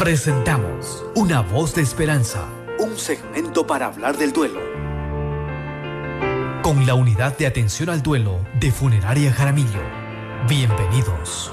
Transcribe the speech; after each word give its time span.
Presentamos 0.00 1.04
Una 1.14 1.42
voz 1.42 1.74
de 1.74 1.82
esperanza, 1.82 2.48
un 2.78 2.96
segmento 2.96 3.66
para 3.66 3.84
hablar 3.84 4.16
del 4.16 4.32
duelo. 4.32 4.58
Con 6.62 6.86
la 6.86 6.94
unidad 6.94 7.36
de 7.36 7.46
atención 7.46 7.90
al 7.90 8.02
duelo 8.02 8.40
de 8.58 8.72
Funeraria 8.72 9.30
Jaramillo. 9.30 9.82
Bienvenidos. 10.48 11.52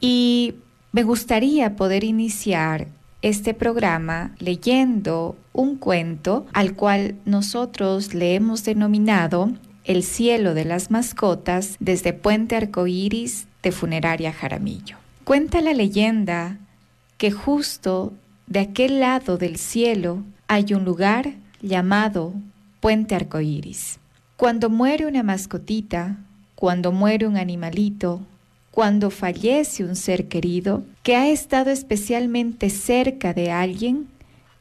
Y 0.00 0.54
me 0.92 1.02
gustaría 1.02 1.74
poder 1.74 2.04
iniciar 2.04 2.88
este 3.22 3.54
programa 3.54 4.34
leyendo 4.38 5.36
un 5.52 5.76
cuento 5.76 6.46
al 6.52 6.74
cual 6.74 7.16
nosotros 7.24 8.14
le 8.14 8.34
hemos 8.34 8.64
denominado 8.64 9.52
El 9.84 10.02
cielo 10.02 10.54
de 10.54 10.64
las 10.64 10.90
mascotas 10.90 11.76
desde 11.78 12.12
Puente 12.12 12.56
Arcoíris 12.56 13.46
de 13.62 13.72
Funeraria 13.72 14.32
Jaramillo. 14.32 14.96
Cuenta 15.24 15.60
la 15.60 15.74
leyenda 15.74 16.58
que 17.18 17.30
justo 17.30 18.12
de 18.46 18.60
aquel 18.60 19.00
lado 19.00 19.38
del 19.38 19.56
cielo 19.56 20.22
hay 20.48 20.74
un 20.74 20.84
lugar 20.84 21.34
llamado 21.62 22.32
Puente 22.80 23.14
Arcoíris. 23.14 23.98
Cuando 24.36 24.70
muere 24.70 25.06
una 25.06 25.22
mascotita, 25.22 26.18
cuando 26.54 26.92
muere 26.92 27.26
un 27.26 27.36
animalito, 27.36 28.20
cuando 28.76 29.08
fallece 29.08 29.84
un 29.84 29.96
ser 29.96 30.28
querido 30.28 30.84
que 31.02 31.16
ha 31.16 31.30
estado 31.30 31.70
especialmente 31.70 32.68
cerca 32.68 33.32
de 33.32 33.50
alguien, 33.50 34.06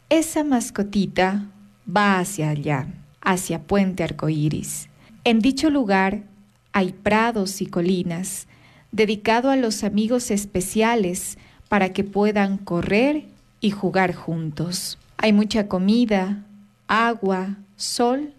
esa 0.08 0.46
mascotita 0.46 1.48
va 1.86 2.20
hacia 2.20 2.50
allá, 2.50 2.88
hacia 3.20 3.64
Puente 3.64 4.03
Arcoíris. 4.03 4.88
En 5.26 5.42
dicho 5.42 5.70
lugar 5.70 6.24
hay 6.72 6.94
prados 6.94 7.62
y 7.62 7.66
colinas 7.66 8.48
dedicado 8.94 9.50
a 9.50 9.58
los 9.58 9.84
amigos 9.84 10.32
especiales 10.32 11.38
para 11.68 11.90
que 11.90 12.06
puedan 12.06 12.58
correr 12.58 13.26
y 13.59 13.72
jugar 13.72 14.16
juntos. 14.16 14.97
Hay 15.18 15.34
mucha 15.34 15.68
comida, 15.68 16.42
agua, 16.88 17.58
sol, 17.76 18.32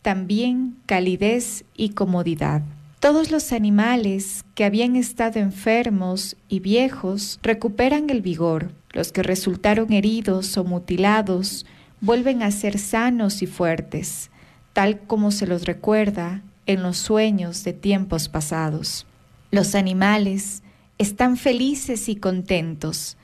también 0.00 0.76
calidez 0.86 1.64
y 1.76 1.88
comodidad. 1.88 2.62
Todos 3.04 3.30
los 3.30 3.52
animales 3.52 4.46
que 4.54 4.64
habían 4.64 4.96
estado 4.96 5.38
enfermos 5.38 6.36
y 6.48 6.60
viejos 6.60 7.38
recuperan 7.42 8.08
el 8.08 8.22
vigor. 8.22 8.72
Los 8.92 9.12
que 9.12 9.22
resultaron 9.22 9.92
heridos 9.92 10.56
o 10.56 10.64
mutilados 10.64 11.66
vuelven 12.00 12.42
a 12.42 12.50
ser 12.50 12.78
sanos 12.78 13.42
y 13.42 13.46
fuertes, 13.46 14.30
tal 14.72 15.00
como 15.00 15.32
se 15.32 15.46
los 15.46 15.66
recuerda 15.66 16.40
en 16.64 16.82
los 16.82 16.96
sueños 16.96 17.62
de 17.62 17.74
tiempos 17.74 18.30
pasados. 18.30 19.04
Los 19.50 19.74
animales 19.74 20.62
están 20.96 21.36
felices 21.36 22.08
y 22.08 22.16
contentos, 22.16 23.18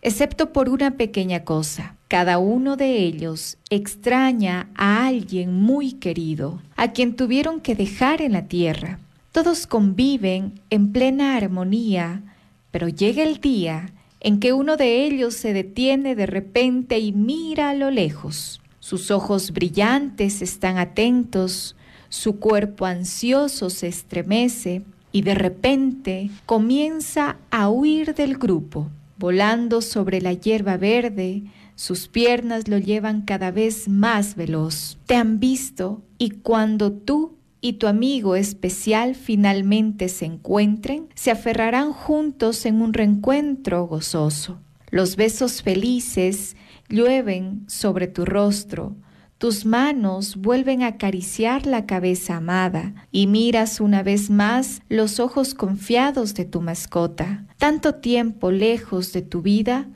excepto 0.00 0.54
por 0.54 0.70
una 0.70 0.92
pequeña 0.92 1.44
cosa. 1.44 1.96
Cada 2.08 2.38
uno 2.38 2.78
de 2.78 2.96
ellos 2.96 3.58
extraña 3.68 4.70
a 4.74 5.06
alguien 5.06 5.52
muy 5.52 5.92
querido, 5.92 6.62
a 6.76 6.92
quien 6.92 7.14
tuvieron 7.14 7.60
que 7.60 7.74
dejar 7.74 8.22
en 8.22 8.32
la 8.32 8.46
tierra. 8.48 9.00
Todos 9.32 9.66
conviven 9.66 10.60
en 10.70 10.92
plena 10.92 11.36
armonía, 11.36 12.22
pero 12.70 12.88
llega 12.88 13.22
el 13.22 13.40
día 13.40 13.92
en 14.20 14.40
que 14.40 14.52
uno 14.52 14.76
de 14.76 15.04
ellos 15.04 15.34
se 15.34 15.52
detiene 15.52 16.14
de 16.14 16.26
repente 16.26 16.98
y 16.98 17.12
mira 17.12 17.70
a 17.70 17.74
lo 17.74 17.90
lejos. 17.90 18.60
Sus 18.80 19.10
ojos 19.10 19.52
brillantes 19.52 20.40
están 20.40 20.78
atentos, 20.78 21.76
su 22.08 22.38
cuerpo 22.38 22.86
ansioso 22.86 23.68
se 23.70 23.88
estremece 23.88 24.82
y 25.12 25.22
de 25.22 25.34
repente 25.34 26.30
comienza 26.46 27.36
a 27.50 27.68
huir 27.68 28.14
del 28.14 28.38
grupo. 28.38 28.88
Volando 29.18 29.82
sobre 29.82 30.20
la 30.20 30.32
hierba 30.32 30.76
verde, 30.76 31.42
sus 31.74 32.08
piernas 32.08 32.68
lo 32.68 32.78
llevan 32.78 33.22
cada 33.22 33.50
vez 33.50 33.88
más 33.88 34.36
veloz. 34.36 34.98
Te 35.06 35.16
han 35.16 35.38
visto 35.38 36.02
y 36.18 36.30
cuando 36.30 36.92
tú 36.92 37.37
y 37.60 37.74
tu 37.74 37.86
amigo 37.86 38.36
especial 38.36 39.14
finalmente 39.14 40.08
se 40.08 40.26
encuentren, 40.26 41.08
se 41.14 41.30
aferrarán 41.30 41.92
juntos 41.92 42.64
en 42.66 42.80
un 42.80 42.92
reencuentro 42.92 43.86
gozoso. 43.86 44.60
Los 44.90 45.16
besos 45.16 45.62
felices 45.62 46.56
llueven 46.88 47.64
sobre 47.66 48.06
tu 48.06 48.24
rostro, 48.24 48.96
tus 49.38 49.64
manos 49.64 50.34
vuelven 50.36 50.82
a 50.82 50.88
acariciar 50.88 51.64
la 51.64 51.86
cabeza 51.86 52.36
amada 52.36 53.06
y 53.12 53.28
miras 53.28 53.80
una 53.80 54.02
vez 54.02 54.30
más 54.30 54.82
los 54.88 55.20
ojos 55.20 55.54
confiados 55.54 56.34
de 56.34 56.44
tu 56.44 56.60
mascota, 56.60 57.44
tanto 57.56 57.94
tiempo 57.94 58.50
lejos 58.50 59.12
de 59.12 59.22
tu 59.22 59.40
vida, 59.40 59.88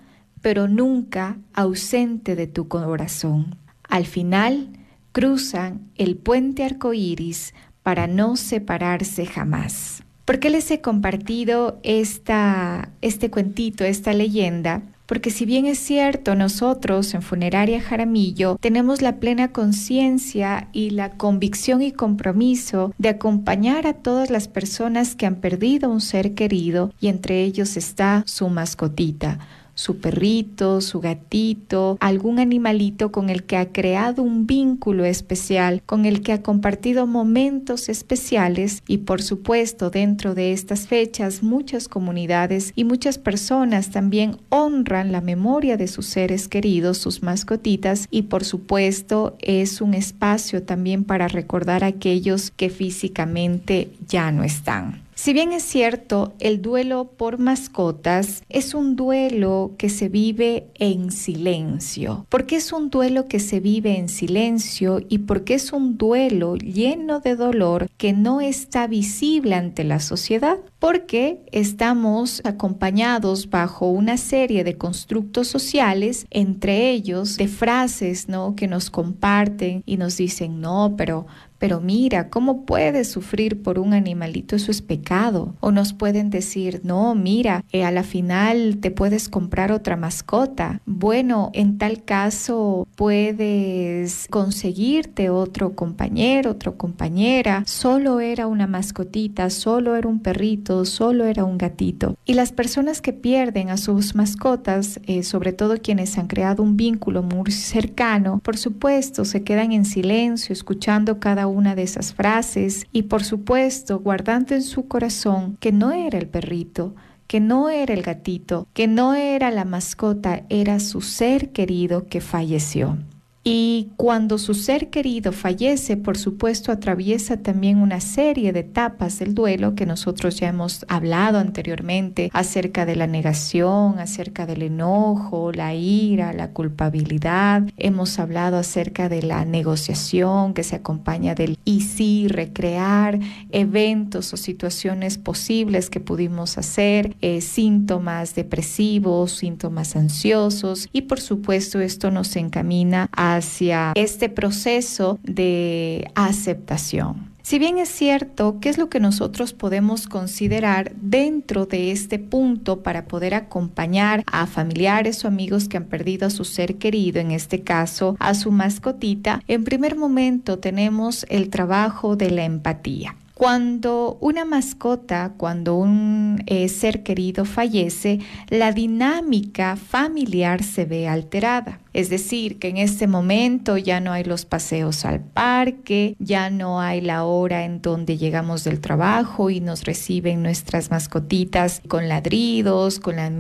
pero 0.43 0.69
nunca 0.69 1.39
ausente 1.55 2.37
de 2.37 2.47
tu 2.47 2.69
corazón. 2.69 3.57
Al 3.89 4.07
final, 4.07 4.69
cruzan 5.13 5.91
el 5.97 6.17
puente 6.17 6.65
arcoíris 6.65 7.55
para 7.83 8.07
no 8.07 8.37
separarse 8.37 9.27
jamás. 9.27 10.03
¿Por 10.25 10.39
qué 10.39 10.51
les 10.51 10.71
he 10.71 10.81
compartido 10.81 11.81
esta, 11.83 12.91
este 13.03 13.31
cuentito, 13.31 13.85
esta 13.85 14.13
leyenda? 14.13 14.83
Porque 15.07 15.31
si 15.31 15.45
bien 15.45 15.67
es 15.67 15.79
cierto, 15.79 16.35
nosotros 16.37 17.13
en 17.13 17.23
Funeraria 17.23 17.81
Jaramillo 17.81 18.57
tenemos 18.61 19.03
la 19.03 19.17
plena 19.17 19.53
conciencia 19.53 20.69
y 20.73 20.91
la 20.91 21.11
convicción 21.11 21.83
y 21.83 21.93
compromiso 21.93 22.95
de 22.99 23.11
acompañar 23.11 23.87
a 23.87 23.95
todas 23.95 24.31
las 24.31 24.49
personas 24.49 25.15
que 25.15 25.27
han 25.27 25.37
perdido 25.37 25.91
un 25.91 26.01
ser 26.01 26.35
querido 26.35 26.93
y 27.01 27.09
entre 27.09 27.43
ellos 27.43 27.77
está 27.77 28.23
su 28.27 28.49
mascotita 28.49 29.39
su 29.75 29.99
perrito, 29.99 30.81
su 30.81 31.01
gatito, 31.01 31.97
algún 32.01 32.39
animalito 32.39 33.13
con 33.13 33.31
el 33.31 33.45
que 33.45 33.57
ha 33.57 33.73
creado 33.73 34.23
un 34.23 34.47
vínculo 34.47 35.05
especial, 35.05 35.83
con 35.87 36.05
el 36.05 36.23
que 36.23 36.33
ha 36.33 36.43
compartido 36.43 37.07
momentos 37.07 37.89
especiales 37.89 38.83
y 38.87 38.99
por 38.99 39.23
supuesto 39.23 39.91
dentro 39.91 40.35
de 40.35 40.53
estas 40.53 40.87
fechas 40.87 41.43
muchas 41.43 41.89
comunidades 41.89 42.73
y 42.77 42.85
muchas 42.85 43.19
personas 43.19 43.91
también 43.91 44.37
honran 44.49 45.13
la 45.13 45.21
memoria 45.21 45.77
de 45.77 45.89
sus 45.89 46.07
seres 46.07 46.49
queridos, 46.49 46.99
sus 46.99 47.23
mascotitas 47.23 48.09
y 48.11 48.23
por 48.23 48.45
supuesto 48.45 49.37
es 49.41 49.81
un 49.81 49.95
espacio 49.95 50.63
también 50.63 51.05
para 51.05 51.29
recordar 51.29 51.85
a 51.85 51.89
aquellos 51.89 52.51
que 52.51 52.71
físicamente 52.71 53.93
ya 54.07 54.31
no 54.33 54.45
están. 54.45 55.03
Si 55.15 55.35
bien 55.35 55.53
es 55.53 55.63
cierto, 55.63 56.33
el 56.41 56.63
duelo 56.63 57.05
por 57.05 57.39
mascotas 57.39 58.43
es 58.49 58.73
un 58.73 58.97
duelo 58.97 59.73
que 59.77 59.91
se 59.91 60.09
vive 60.09 60.69
en 60.75 61.13
silencio. 61.13 62.27
¿Por 62.31 62.47
qué 62.47 62.57
es 62.57 62.73
un 62.73 62.89
duelo 62.89 63.29
que 63.29 63.39
se 63.39 63.61
vive 63.61 63.99
en 63.99 64.09
silencio 64.09 65.01
y 65.09 65.19
porque 65.19 65.55
es 65.55 65.73
un 65.73 65.99
duelo 65.99 66.57
lleno 66.57 67.21
de 67.21 67.37
dolor 67.37 67.91
que 67.99 68.15
no 68.15 68.41
está 68.41 68.87
visible 68.87 69.55
ante 69.55 69.85
la 69.85 70.01
sociedad? 70.01 70.57
Porque 70.79 71.43
estamos 71.53 72.41
acompañados 72.45 73.51
bajo 73.51 73.91
una 73.91 74.17
serie 74.17 74.65
de 74.65 74.79
constructos 74.79 75.47
sociales, 75.47 76.27
entre 76.31 76.91
ellos 76.91 77.37
de 77.37 77.49
frases, 77.49 78.29
¿no? 78.29 78.57
que 78.57 78.67
nos 78.67 78.89
comparten 78.89 79.83
y 79.85 79.99
nos 79.99 80.17
dicen, 80.17 80.61
"No, 80.61 80.95
pero 80.97 81.27
pero 81.63 81.81
mira, 81.81 82.29
¿cómo 82.29 82.67
puedes 82.67 83.13
sufrir 83.13 83.63
por 83.63 83.79
un 83.79 83.95
animalito? 83.95 84.57
Eso 84.57 84.73
es 84.73 84.83
pecado. 84.83 85.55
O 85.61 85.71
nos 85.71 85.93
pueden 85.93 86.29
decir, 86.29 86.81
no, 86.83 87.15
mira, 87.15 87.65
eh, 87.71 87.85
a 87.85 87.93
la 87.93 88.03
final 88.03 88.79
te 88.81 88.91
puedes 88.91 89.29
comprar 89.29 89.71
otra 89.71 89.97
mascota. 89.97 90.81
Bueno, 90.87 91.51
en 91.53 91.79
tal 91.79 92.03
caso 92.03 92.89
puedes 92.97 94.27
conseguirte 94.29 95.31
otro 95.31 95.77
compañero, 95.77 96.51
otra 96.51 96.73
compañera. 96.73 97.63
Solo 97.65 98.19
era 98.19 98.49
una 98.49 98.67
mascotita, 98.67 99.49
solo 99.49 99.95
era 99.95 100.09
un 100.09 100.19
perrito, 100.19 100.85
solo 100.85 101.27
era 101.27 101.45
un 101.45 101.59
gatito. 101.59 102.17
Y 102.25 102.35
las 102.35 102.51
personas 102.51 103.01
que 103.01 103.13
pierden 103.13 103.71
a 103.71 103.77
sus 103.77 104.17
mascotas, 104.17 104.99
eh, 105.07 105.23
sobre 105.23 105.53
todo 105.53 105.77
quienes 105.77 106.19
han 106.19 106.27
creado 106.27 106.65
un 106.65 106.77
vínculo 106.77 107.23
muy 107.23 107.53
cercano, 107.53 108.41
por 108.43 108.57
supuesto, 108.57 109.25
se 109.25 109.45
quedan 109.45 109.71
en 109.71 109.85
silencio, 109.85 110.53
escuchando 110.53 111.21
cada 111.21 111.47
una 111.53 111.75
de 111.75 111.85
esas 111.85 112.13
frases 112.13 112.87
y 112.93 113.03
por 113.03 113.23
supuesto 113.23 114.01
guardando 114.01 114.55
en 114.55 114.63
su 114.63 114.89
corazón 114.89 115.57
que 115.61 115.71
no 115.71 115.93
era 115.93 116.19
el 116.19 116.29
perrito, 116.29 116.95
que 117.27 117.41
no 117.41 117.71
era 117.71 117.95
el 117.95 118.03
gatito, 118.03 118.67
que 118.75 118.89
no 118.89 119.15
era 119.15 119.51
la 119.51 119.65
mascota, 119.65 120.43
era 120.49 120.81
su 120.81 121.01
ser 121.01 121.53
querido 121.53 122.07
que 122.07 122.21
falleció. 122.21 122.99
Y 123.45 123.91
cuando 123.97 124.39
su 124.39 124.55
ser 124.55 124.89
querido 124.89 125.33
fallece, 125.33 125.97
por 125.97 126.17
supuesto, 126.17 126.71
atraviesa 126.71 127.39
también 127.39 127.79
una 127.79 128.01
serie 128.01 128.53
de 128.53 128.61
etapas 128.61 129.19
del 129.19 129.35
duelo 129.35 129.75
que 129.75 129.85
nosotros 129.85 130.37
ya 130.37 130.49
hemos 130.49 130.85
hablado 130.89 131.39
anteriormente 131.39 132.31
acerca 132.33 132.87
de 132.87 132.95
la 132.95 133.09
negación, 133.09 133.99
acerca 133.99 134.47
del 134.47 134.63
enojo, 134.63 135.51
la 135.51 135.75
ira, 135.75 136.33
la 136.33 136.51
culpabilidad. 136.51 137.65
Hemos 137.77 138.21
hablado 138.21 138.59
acerca 138.59 139.09
de 139.09 139.23
la 139.23 139.45
negociación 139.45 140.55
que 140.55 140.63
se 140.63 140.77
acompaña 140.77 141.35
del 141.35 141.59
y 141.65 141.81
sí, 141.81 142.29
recrear 142.29 143.19
eventos 143.51 144.33
o 144.33 144.37
situaciones 144.37 145.19
posibles 145.19 145.91
que 145.91 145.99
pudimos 145.99 146.59
hacer, 146.59 147.17
eh, 147.21 147.41
síntomas 147.41 148.37
depresivos, 148.37 149.33
síntomas 149.33 149.97
ansiosos 149.97 150.89
y 150.93 151.03
por 151.03 151.21
supuesto 151.21 151.81
esto 151.81 152.13
nos 152.13 152.37
encamina 152.37 153.09
a 153.13 153.32
hacia 153.37 153.93
este 153.95 154.29
proceso 154.29 155.19
de 155.23 156.11
aceptación. 156.15 157.33
Si 157.43 157.59
bien 157.59 157.79
es 157.79 157.89
cierto, 157.89 158.59
¿qué 158.61 158.69
es 158.69 158.79
lo 158.79 158.89
que 158.89 159.01
nosotros 159.01 159.53
podemos 159.53 160.07
considerar 160.07 160.93
dentro 160.95 161.67
de 161.67 161.91
este 161.91 162.21
punto 162.21 162.85
para 162.85 163.07
poder 163.07 163.35
acompañar 163.35 164.23
a 164.27 164.47
familiares 164.47 165.25
o 165.25 165.29
amigos 165.29 165.69
que 165.69 165.77
han 165.77 165.87
perdido 165.87 166.29
a 166.29 166.31
su 166.31 166.45
ser 166.45 166.77
querido, 166.77 167.21
en 167.21 167.33
este 167.33 167.63
caso 167.63 168.17
a 168.21 168.35
su 168.35 168.53
mascotita? 168.53 169.43
En 169.49 169.65
primer 169.65 169.97
momento 169.97 170.61
tenemos 170.61 171.27
el 171.29 171.51
trabajo 171.51 172.15
de 172.15 172.31
la 172.31 172.45
empatía. 172.45 173.17
Cuando 173.35 174.19
una 174.21 174.45
mascota, 174.45 175.33
cuando 175.37 175.75
un 175.75 176.45
eh, 176.47 176.69
ser 176.69 177.03
querido 177.03 177.45
fallece, 177.45 178.21
la 178.51 178.71
dinámica 178.71 179.75
familiar 179.75 180.63
se 180.63 180.85
ve 180.85 181.09
alterada. 181.09 181.81
Es 181.93 182.09
decir, 182.09 182.59
que 182.59 182.69
en 182.69 182.79
este 182.79 183.07
momento 183.07 183.77
ya 183.77 184.01
no 184.01 184.13
hay 184.13 184.25
los 184.25 184.47
paseos 184.47 185.05
al 185.05 185.21
parque, 185.21 186.17
ya 186.19 186.49
no 186.49 186.81
hay 186.81 187.01
la 187.01 187.25
hora 187.25 187.65
en 187.65 187.83
donde 187.83 188.17
llegamos 188.17 188.65
del 188.65 188.81
trabajo 188.81 189.51
y 189.51 189.61
nos 189.61 189.85
reciben 189.85 190.43
nuestras 190.43 190.91
mascotitas 190.91 191.83
con 191.89 192.09
ladridos, 192.09 192.99
con 192.99 193.17
las 193.17 193.31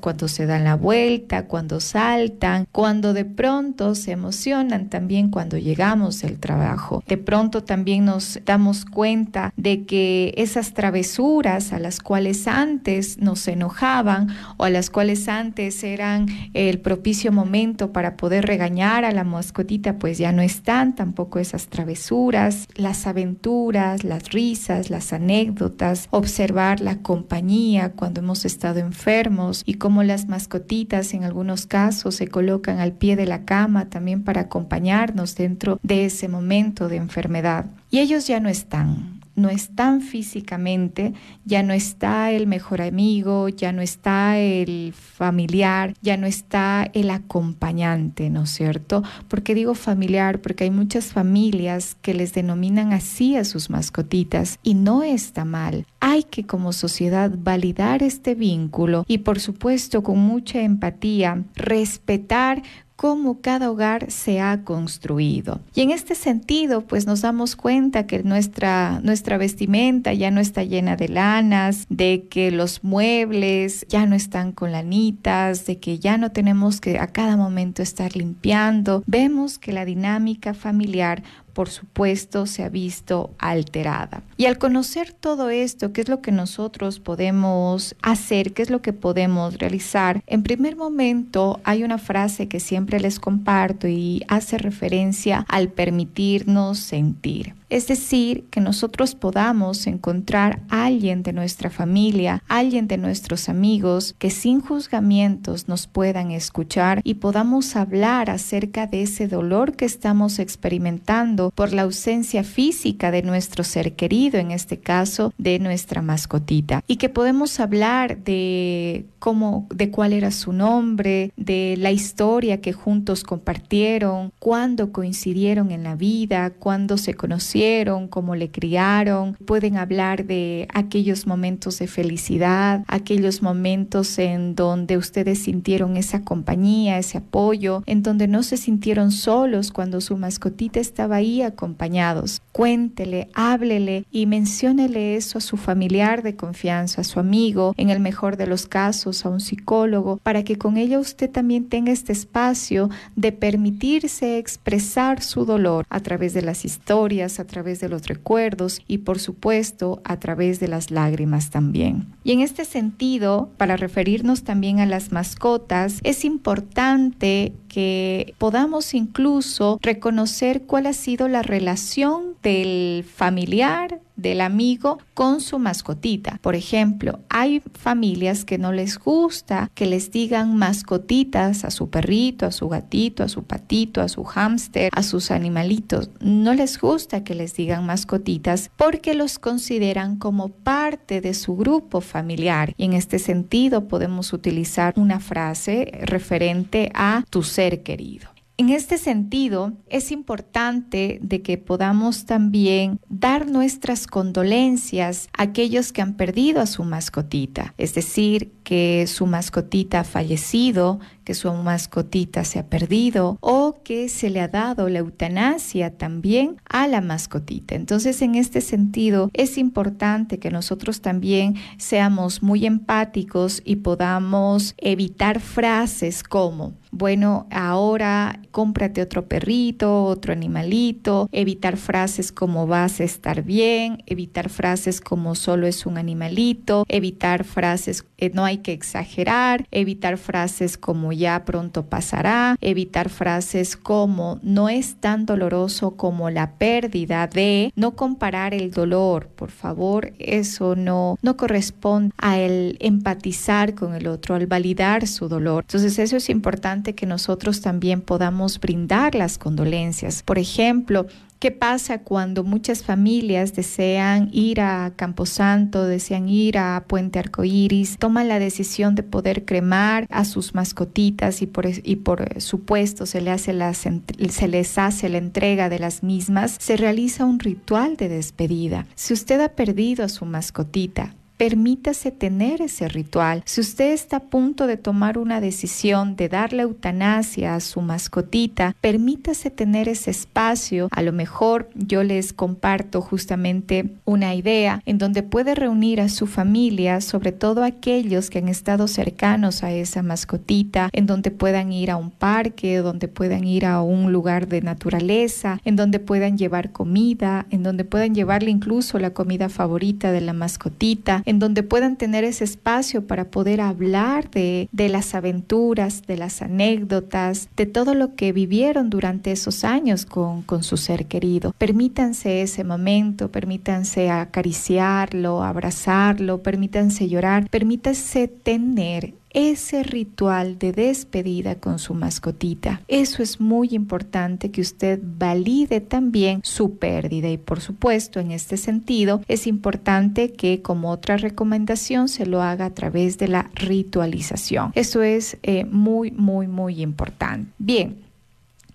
cuando 0.00 0.28
se 0.28 0.46
dan 0.46 0.64
la 0.64 0.74
vuelta, 0.74 1.46
cuando 1.46 1.80
saltan, 1.80 2.66
cuando 2.72 3.12
de 3.12 3.24
pronto 3.24 3.94
se 3.94 4.12
emocionan 4.12 4.88
también 4.88 5.30
cuando 5.30 5.58
llegamos 5.58 6.20
del 6.20 6.38
trabajo. 6.38 7.02
De 7.06 7.16
pronto 7.16 7.62
también 7.62 8.04
nos 8.04 8.40
damos 8.44 8.84
cuenta 8.84 9.52
de 9.56 9.84
que 9.84 10.34
esas 10.36 10.74
travesuras 10.74 11.72
a 11.72 11.78
las 11.78 12.00
cuales 12.00 12.46
antes 12.46 13.18
nos 13.18 13.46
enojaban 13.48 14.28
o 14.56 14.64
a 14.64 14.70
las 14.70 14.90
cuales 14.90 15.28
antes 15.28 15.82
eran 15.84 16.26
el 16.54 16.80
propicio 16.80 17.30
momento 17.30 17.51
para 17.92 18.16
poder 18.16 18.46
regañar 18.46 19.04
a 19.04 19.12
la 19.12 19.24
mascotita, 19.24 19.98
pues 19.98 20.16
ya 20.16 20.32
no 20.32 20.40
están 20.40 20.94
tampoco 20.94 21.38
esas 21.38 21.66
travesuras, 21.66 22.66
las 22.76 23.06
aventuras, 23.06 24.04
las 24.04 24.30
risas, 24.30 24.88
las 24.88 25.12
anécdotas, 25.12 26.08
observar 26.10 26.80
la 26.80 27.02
compañía 27.02 27.92
cuando 27.92 28.20
hemos 28.20 28.46
estado 28.46 28.80
enfermos 28.80 29.62
y 29.66 29.74
cómo 29.74 30.02
las 30.02 30.28
mascotitas 30.28 31.12
en 31.12 31.24
algunos 31.24 31.66
casos 31.66 32.14
se 32.14 32.28
colocan 32.28 32.78
al 32.78 32.92
pie 32.92 33.16
de 33.16 33.26
la 33.26 33.44
cama 33.44 33.90
también 33.90 34.24
para 34.24 34.42
acompañarnos 34.42 35.36
dentro 35.36 35.78
de 35.82 36.06
ese 36.06 36.28
momento 36.28 36.88
de 36.88 36.96
enfermedad. 36.96 37.66
Y 37.90 37.98
ellos 37.98 38.26
ya 38.26 38.40
no 38.40 38.48
están 38.48 39.21
no 39.34 39.48
están 39.48 40.00
físicamente, 40.00 41.14
ya 41.44 41.62
no 41.62 41.72
está 41.72 42.30
el 42.30 42.46
mejor 42.46 42.82
amigo, 42.82 43.48
ya 43.48 43.72
no 43.72 43.82
está 43.82 44.38
el 44.38 44.92
familiar, 44.92 45.94
ya 46.02 46.16
no 46.16 46.26
está 46.26 46.90
el 46.92 47.10
acompañante, 47.10 48.30
¿no 48.30 48.44
es 48.44 48.50
cierto? 48.50 49.02
Porque 49.28 49.54
digo 49.54 49.74
familiar, 49.74 50.40
porque 50.40 50.64
hay 50.64 50.70
muchas 50.70 51.12
familias 51.12 51.96
que 52.02 52.14
les 52.14 52.32
denominan 52.34 52.92
así 52.92 53.36
a 53.36 53.44
sus 53.44 53.70
mascotitas 53.70 54.58
y 54.62 54.74
no 54.74 55.02
está 55.02 55.44
mal. 55.44 55.86
Hay 56.00 56.24
que 56.24 56.44
como 56.44 56.72
sociedad 56.72 57.30
validar 57.36 58.02
este 58.02 58.34
vínculo 58.34 59.04
y 59.06 59.18
por 59.18 59.40
supuesto 59.40 60.02
con 60.02 60.18
mucha 60.18 60.60
empatía 60.60 61.44
respetar 61.54 62.62
cómo 62.96 63.40
cada 63.40 63.70
hogar 63.70 64.10
se 64.10 64.40
ha 64.40 64.64
construido. 64.64 65.60
Y 65.74 65.82
en 65.82 65.90
este 65.90 66.14
sentido, 66.14 66.82
pues 66.82 67.06
nos 67.06 67.22
damos 67.22 67.56
cuenta 67.56 68.06
que 68.06 68.22
nuestra, 68.22 69.00
nuestra 69.02 69.38
vestimenta 69.38 70.12
ya 70.12 70.30
no 70.30 70.40
está 70.40 70.62
llena 70.62 70.96
de 70.96 71.08
lanas, 71.08 71.86
de 71.88 72.26
que 72.30 72.50
los 72.50 72.84
muebles 72.84 73.86
ya 73.88 74.06
no 74.06 74.14
están 74.14 74.52
con 74.52 74.72
lanitas, 74.72 75.66
de 75.66 75.78
que 75.78 75.98
ya 75.98 76.16
no 76.16 76.32
tenemos 76.32 76.80
que 76.80 76.98
a 76.98 77.08
cada 77.08 77.36
momento 77.36 77.82
estar 77.82 78.16
limpiando. 78.16 79.02
Vemos 79.06 79.58
que 79.58 79.72
la 79.72 79.84
dinámica 79.84 80.54
familiar 80.54 81.22
por 81.52 81.68
supuesto, 81.68 82.46
se 82.46 82.62
ha 82.62 82.68
visto 82.68 83.30
alterada. 83.38 84.22
Y 84.36 84.46
al 84.46 84.58
conocer 84.58 85.12
todo 85.12 85.50
esto, 85.50 85.92
¿qué 85.92 86.00
es 86.00 86.08
lo 86.08 86.20
que 86.20 86.32
nosotros 86.32 87.00
podemos 87.00 87.94
hacer? 88.02 88.52
¿Qué 88.52 88.62
es 88.62 88.70
lo 88.70 88.82
que 88.82 88.92
podemos 88.92 89.58
realizar? 89.58 90.22
En 90.26 90.42
primer 90.42 90.76
momento, 90.76 91.60
hay 91.64 91.84
una 91.84 91.98
frase 91.98 92.48
que 92.48 92.60
siempre 92.60 93.00
les 93.00 93.20
comparto 93.20 93.88
y 93.88 94.22
hace 94.28 94.58
referencia 94.58 95.44
al 95.48 95.68
permitirnos 95.68 96.78
sentir. 96.78 97.54
Es 97.72 97.86
decir, 97.86 98.44
que 98.50 98.60
nosotros 98.60 99.14
podamos 99.14 99.86
encontrar 99.86 100.60
a 100.68 100.84
alguien 100.84 101.22
de 101.22 101.32
nuestra 101.32 101.70
familia, 101.70 102.42
alguien 102.46 102.86
de 102.86 102.98
nuestros 102.98 103.48
amigos, 103.48 104.14
que 104.18 104.28
sin 104.28 104.60
juzgamientos 104.60 105.68
nos 105.68 105.86
puedan 105.86 106.32
escuchar 106.32 107.00
y 107.02 107.14
podamos 107.14 107.74
hablar 107.74 108.28
acerca 108.28 108.86
de 108.86 109.00
ese 109.00 109.26
dolor 109.26 109.74
que 109.74 109.86
estamos 109.86 110.38
experimentando 110.38 111.50
por 111.54 111.72
la 111.72 111.82
ausencia 111.82 112.44
física 112.44 113.10
de 113.10 113.22
nuestro 113.22 113.64
ser 113.64 113.96
querido, 113.96 114.38
en 114.38 114.50
este 114.50 114.76
caso 114.76 115.32
de 115.38 115.58
nuestra 115.58 116.02
mascotita, 116.02 116.84
y 116.86 116.96
que 116.96 117.08
podemos 117.08 117.58
hablar 117.58 118.18
de 118.22 119.06
cómo, 119.18 119.66
de 119.74 119.90
cuál 119.90 120.12
era 120.12 120.30
su 120.30 120.52
nombre, 120.52 121.32
de 121.38 121.76
la 121.78 121.90
historia 121.90 122.60
que 122.60 122.74
juntos 122.74 123.24
compartieron, 123.24 124.30
cuándo 124.38 124.92
coincidieron 124.92 125.70
en 125.70 125.84
la 125.84 125.94
vida, 125.94 126.50
cuándo 126.50 126.98
se 126.98 127.14
conocieron, 127.14 127.61
cómo 128.10 128.34
le 128.34 128.50
criaron. 128.50 129.34
Pueden 129.34 129.76
hablar 129.76 130.24
de 130.24 130.66
aquellos 130.74 131.26
momentos 131.26 131.78
de 131.78 131.86
felicidad, 131.86 132.84
aquellos 132.88 133.40
momentos 133.40 134.18
en 134.18 134.56
donde 134.56 134.96
ustedes 134.96 135.44
sintieron 135.44 135.96
esa 135.96 136.24
compañía, 136.24 136.98
ese 136.98 137.18
apoyo, 137.18 137.84
en 137.86 138.02
donde 138.02 138.26
no 138.26 138.42
se 138.42 138.56
sintieron 138.56 139.12
solos 139.12 139.70
cuando 139.70 140.00
su 140.00 140.16
mascotita 140.16 140.80
estaba 140.80 141.16
ahí 141.16 141.42
acompañados. 141.42 142.42
Cuéntele, 142.50 143.28
háblele 143.32 144.06
y 144.10 144.26
menciónele 144.26 145.14
eso 145.14 145.38
a 145.38 145.40
su 145.40 145.56
familiar 145.56 146.22
de 146.22 146.34
confianza, 146.34 147.02
a 147.02 147.04
su 147.04 147.20
amigo, 147.20 147.74
en 147.76 147.90
el 147.90 148.00
mejor 148.00 148.36
de 148.36 148.48
los 148.48 148.66
casos, 148.66 149.24
a 149.24 149.28
un 149.28 149.40
psicólogo, 149.40 150.18
para 150.22 150.42
que 150.42 150.58
con 150.58 150.76
ella 150.76 150.98
usted 150.98 151.30
también 151.30 151.68
tenga 151.68 151.92
este 151.92 152.12
espacio 152.12 152.90
de 153.14 153.30
permitirse 153.30 154.38
expresar 154.38 155.22
su 155.22 155.44
dolor 155.44 155.86
a 155.90 156.00
través 156.00 156.34
de 156.34 156.42
las 156.42 156.64
historias, 156.64 157.38
a 157.38 157.51
través 157.52 157.78
de 157.80 157.88
los 157.88 158.06
recuerdos 158.06 158.80
y 158.88 158.98
por 158.98 159.20
supuesto 159.20 160.00
a 160.04 160.18
través 160.18 160.58
de 160.58 160.66
las 160.66 160.90
lágrimas 160.90 161.50
también. 161.50 162.06
Y 162.24 162.32
en 162.32 162.40
este 162.40 162.64
sentido, 162.64 163.50
para 163.58 163.76
referirnos 163.76 164.42
también 164.42 164.80
a 164.80 164.86
las 164.86 165.12
mascotas, 165.12 166.00
es 166.02 166.24
importante 166.24 167.52
que 167.72 168.34
podamos 168.36 168.92
incluso 168.92 169.78
reconocer 169.80 170.62
cuál 170.62 170.86
ha 170.86 170.92
sido 170.92 171.26
la 171.26 171.40
relación 171.40 172.36
del 172.42 173.02
familiar, 173.04 174.00
del 174.16 174.42
amigo 174.42 174.98
con 175.14 175.40
su 175.40 175.58
mascotita. 175.58 176.38
Por 176.42 176.54
ejemplo, 176.54 177.20
hay 177.30 177.62
familias 177.72 178.44
que 178.44 178.58
no 178.58 178.72
les 178.72 178.98
gusta 178.98 179.70
que 179.74 179.86
les 179.86 180.10
digan 180.10 180.56
mascotitas 180.56 181.64
a 181.64 181.70
su 181.70 181.88
perrito, 181.88 182.46
a 182.46 182.52
su 182.52 182.68
gatito, 182.68 183.24
a 183.24 183.28
su 183.28 183.44
patito, 183.44 184.02
a 184.02 184.08
su 184.08 184.24
hámster, 184.24 184.90
a 184.94 185.02
sus 185.02 185.30
animalitos. 185.30 186.10
No 186.20 186.52
les 186.52 186.78
gusta 186.78 187.24
que 187.24 187.34
les 187.34 187.54
digan 187.54 187.86
mascotitas 187.86 188.70
porque 188.76 189.14
los 189.14 189.38
consideran 189.38 190.16
como 190.16 190.48
parte 190.48 191.20
de 191.20 191.32
su 191.32 191.56
grupo 191.56 192.00
familiar. 192.02 192.74
Y 192.76 192.84
en 192.84 192.92
este 192.92 193.18
sentido 193.18 193.88
podemos 193.88 194.32
utilizar 194.34 194.92
una 194.96 195.20
frase 195.20 195.90
referente 196.02 196.90
a 196.94 197.24
tu 197.30 197.42
ser 197.42 197.61
querido. 197.70 198.28
En 198.58 198.68
este 198.68 198.98
sentido, 198.98 199.72
es 199.88 200.12
importante 200.12 201.18
de 201.22 201.42
que 201.42 201.56
podamos 201.56 202.26
también 202.26 203.00
dar 203.08 203.50
nuestras 203.50 204.06
condolencias 204.06 205.28
a 205.36 205.44
aquellos 205.44 205.90
que 205.90 206.02
han 206.02 206.14
perdido 206.14 206.60
a 206.60 206.66
su 206.66 206.84
mascotita, 206.84 207.74
es 207.78 207.94
decir, 207.94 208.52
que 208.62 209.06
su 209.06 209.26
mascotita 209.26 210.00
ha 210.00 210.04
fallecido, 210.04 211.00
que 211.24 211.34
su 211.34 211.52
mascotita 211.52 212.44
se 212.44 212.58
ha 212.58 212.66
perdido 212.66 213.38
o 213.40 213.82
que 213.84 214.08
se 214.08 214.30
le 214.30 214.40
ha 214.40 214.48
dado 214.48 214.88
la 214.88 215.00
eutanasia 215.00 215.96
también 215.96 216.56
a 216.68 216.88
la 216.88 217.00
mascotita. 217.00 217.74
Entonces, 217.74 218.22
en 218.22 218.34
este 218.34 218.60
sentido, 218.60 219.30
es 219.32 219.58
importante 219.58 220.38
que 220.38 220.50
nosotros 220.50 221.00
también 221.00 221.56
seamos 221.78 222.42
muy 222.42 222.66
empáticos 222.66 223.62
y 223.64 223.76
podamos 223.76 224.74
evitar 224.78 225.40
frases 225.40 226.22
como 226.22 226.74
bueno, 226.94 227.46
ahora 227.50 228.38
cómprate 228.50 229.00
otro 229.00 229.26
perrito, 229.26 230.04
otro 230.04 230.34
animalito, 230.34 231.26
evitar 231.32 231.78
frases 231.78 232.32
como 232.32 232.66
vas 232.66 233.00
a 233.00 233.04
estar 233.04 233.42
bien, 233.42 234.02
evitar 234.04 234.50
frases 234.50 235.00
como 235.00 235.34
solo 235.34 235.66
es 235.66 235.86
un 235.86 235.96
animalito, 235.96 236.84
evitar 236.88 237.44
frases 237.44 238.04
eh, 238.22 238.30
no 238.32 238.44
hay 238.44 238.58
que 238.58 238.72
exagerar, 238.72 239.66
evitar 239.72 240.16
frases 240.16 240.78
como 240.78 241.12
ya 241.12 241.44
pronto 241.44 241.86
pasará, 241.86 242.56
evitar 242.60 243.08
frases 243.08 243.76
como 243.76 244.38
no 244.44 244.68
es 244.68 244.94
tan 245.00 245.26
doloroso 245.26 245.96
como 245.96 246.30
la 246.30 246.52
pérdida 246.52 247.26
de, 247.26 247.72
no 247.74 247.96
comparar 247.96 248.54
el 248.54 248.70
dolor, 248.70 249.26
por 249.26 249.50
favor, 249.50 250.12
eso 250.20 250.76
no, 250.76 251.18
no 251.20 251.36
corresponde 251.36 252.14
a 252.16 252.38
el 252.38 252.76
empatizar 252.78 253.74
con 253.74 253.96
el 253.96 254.06
otro, 254.06 254.36
al 254.36 254.46
validar 254.46 255.08
su 255.08 255.28
dolor. 255.28 255.64
Entonces 255.64 255.98
eso 255.98 256.16
es 256.16 256.30
importante 256.30 256.94
que 256.94 257.06
nosotros 257.06 257.60
también 257.60 258.02
podamos 258.02 258.60
brindar 258.60 259.16
las 259.16 259.36
condolencias. 259.36 260.22
Por 260.22 260.38
ejemplo, 260.38 261.08
¿Qué 261.42 261.50
pasa 261.50 262.04
cuando 262.04 262.44
muchas 262.44 262.84
familias 262.84 263.52
desean 263.52 264.28
ir 264.30 264.60
a 264.60 264.92
Camposanto, 264.94 265.84
desean 265.86 266.28
ir 266.28 266.56
a 266.56 266.84
Puente 266.86 267.18
Arcoíris, 267.18 267.98
toman 267.98 268.28
la 268.28 268.38
decisión 268.38 268.94
de 268.94 269.02
poder 269.02 269.44
cremar 269.44 270.06
a 270.08 270.24
sus 270.24 270.54
mascotitas 270.54 271.42
y 271.42 271.48
por, 271.48 271.66
y 271.66 271.96
por 271.96 272.40
supuesto 272.40 273.06
se, 273.06 273.38
se 273.38 274.48
les 274.48 274.78
hace 274.78 275.08
la 275.08 275.18
entrega 275.18 275.68
de 275.68 275.80
las 275.80 276.04
mismas? 276.04 276.54
Se 276.60 276.76
realiza 276.76 277.24
un 277.24 277.40
ritual 277.40 277.96
de 277.96 278.08
despedida. 278.08 278.86
Si 278.94 279.12
usted 279.12 279.40
ha 279.40 279.48
perdido 279.48 280.04
a 280.04 280.08
su 280.08 280.24
mascotita, 280.24 281.16
permítase 281.36 282.10
tener 282.10 282.62
ese 282.62 282.88
ritual. 282.88 283.42
Si 283.46 283.60
usted 283.60 283.92
está 283.92 284.18
a 284.18 284.20
punto 284.20 284.66
de 284.66 284.76
tomar 284.76 285.18
una 285.18 285.40
decisión 285.40 286.16
de 286.16 286.28
darle 286.28 286.62
eutanasia 286.62 287.54
a 287.54 287.60
su 287.60 287.80
mascotita, 287.80 288.76
permítase 288.80 289.50
tener 289.50 289.88
ese 289.88 290.10
espacio. 290.10 290.88
A 290.90 291.02
lo 291.02 291.12
mejor 291.12 291.70
yo 291.74 292.02
les 292.02 292.32
comparto 292.32 293.00
justamente 293.00 293.94
una 294.04 294.34
idea 294.34 294.82
en 294.86 294.98
donde 294.98 295.22
puede 295.22 295.54
reunir 295.54 296.00
a 296.00 296.08
su 296.08 296.26
familia, 296.26 297.00
sobre 297.00 297.32
todo 297.32 297.64
aquellos 297.64 298.30
que 298.30 298.38
han 298.38 298.48
estado 298.48 298.88
cercanos 298.88 299.62
a 299.62 299.72
esa 299.72 300.02
mascotita, 300.02 300.90
en 300.92 301.06
donde 301.06 301.30
puedan 301.30 301.72
ir 301.72 301.90
a 301.90 301.96
un 301.96 302.10
parque, 302.10 302.78
donde 302.78 303.08
puedan 303.08 303.44
ir 303.44 303.66
a 303.66 303.82
un 303.82 304.12
lugar 304.12 304.48
de 304.48 304.62
naturaleza, 304.62 305.60
en 305.64 305.76
donde 305.76 305.98
puedan 305.98 306.38
llevar 306.38 306.72
comida, 306.72 307.46
en 307.50 307.62
donde 307.62 307.84
puedan 307.84 308.14
llevarle 308.14 308.50
incluso 308.50 308.98
la 308.98 309.10
comida 309.10 309.48
favorita 309.48 310.12
de 310.12 310.20
la 310.20 310.32
mascotita, 310.32 311.21
en 311.24 311.38
donde 311.38 311.62
puedan 311.62 311.96
tener 311.96 312.24
ese 312.24 312.44
espacio 312.44 313.06
para 313.06 313.30
poder 313.30 313.60
hablar 313.60 314.30
de, 314.30 314.68
de 314.72 314.88
las 314.88 315.14
aventuras, 315.14 316.02
de 316.06 316.16
las 316.16 316.42
anécdotas, 316.42 317.48
de 317.56 317.66
todo 317.66 317.94
lo 317.94 318.14
que 318.14 318.32
vivieron 318.32 318.90
durante 318.90 319.32
esos 319.32 319.64
años 319.64 320.06
con, 320.06 320.42
con 320.42 320.62
su 320.62 320.76
ser 320.76 321.06
querido. 321.06 321.54
Permítanse 321.58 322.42
ese 322.42 322.64
momento, 322.64 323.30
permítanse 323.30 324.10
acariciarlo, 324.10 325.42
abrazarlo, 325.42 326.42
permítanse 326.42 327.08
llorar, 327.08 327.48
permítanse 327.50 328.28
tener 328.28 329.14
ese 329.32 329.82
ritual 329.82 330.58
de 330.58 330.72
despedida 330.72 331.56
con 331.56 331.78
su 331.78 331.94
mascotita. 331.94 332.82
Eso 332.88 333.22
es 333.22 333.40
muy 333.40 333.70
importante 333.72 334.50
que 334.50 334.60
usted 334.60 335.00
valide 335.02 335.80
también 335.80 336.40
su 336.42 336.76
pérdida 336.78 337.28
y 337.28 337.38
por 337.38 337.60
supuesto 337.60 338.20
en 338.20 338.32
este 338.32 338.56
sentido 338.56 339.22
es 339.28 339.46
importante 339.46 340.32
que 340.32 340.62
como 340.62 340.90
otra 340.90 341.16
recomendación 341.16 342.08
se 342.08 342.26
lo 342.26 342.42
haga 342.42 342.66
a 342.66 342.74
través 342.74 343.18
de 343.18 343.28
la 343.28 343.50
ritualización. 343.54 344.72
Eso 344.74 345.02
es 345.02 345.38
eh, 345.42 345.64
muy 345.64 346.10
muy 346.10 346.46
muy 346.48 346.82
importante. 346.82 347.50
Bien, 347.58 347.96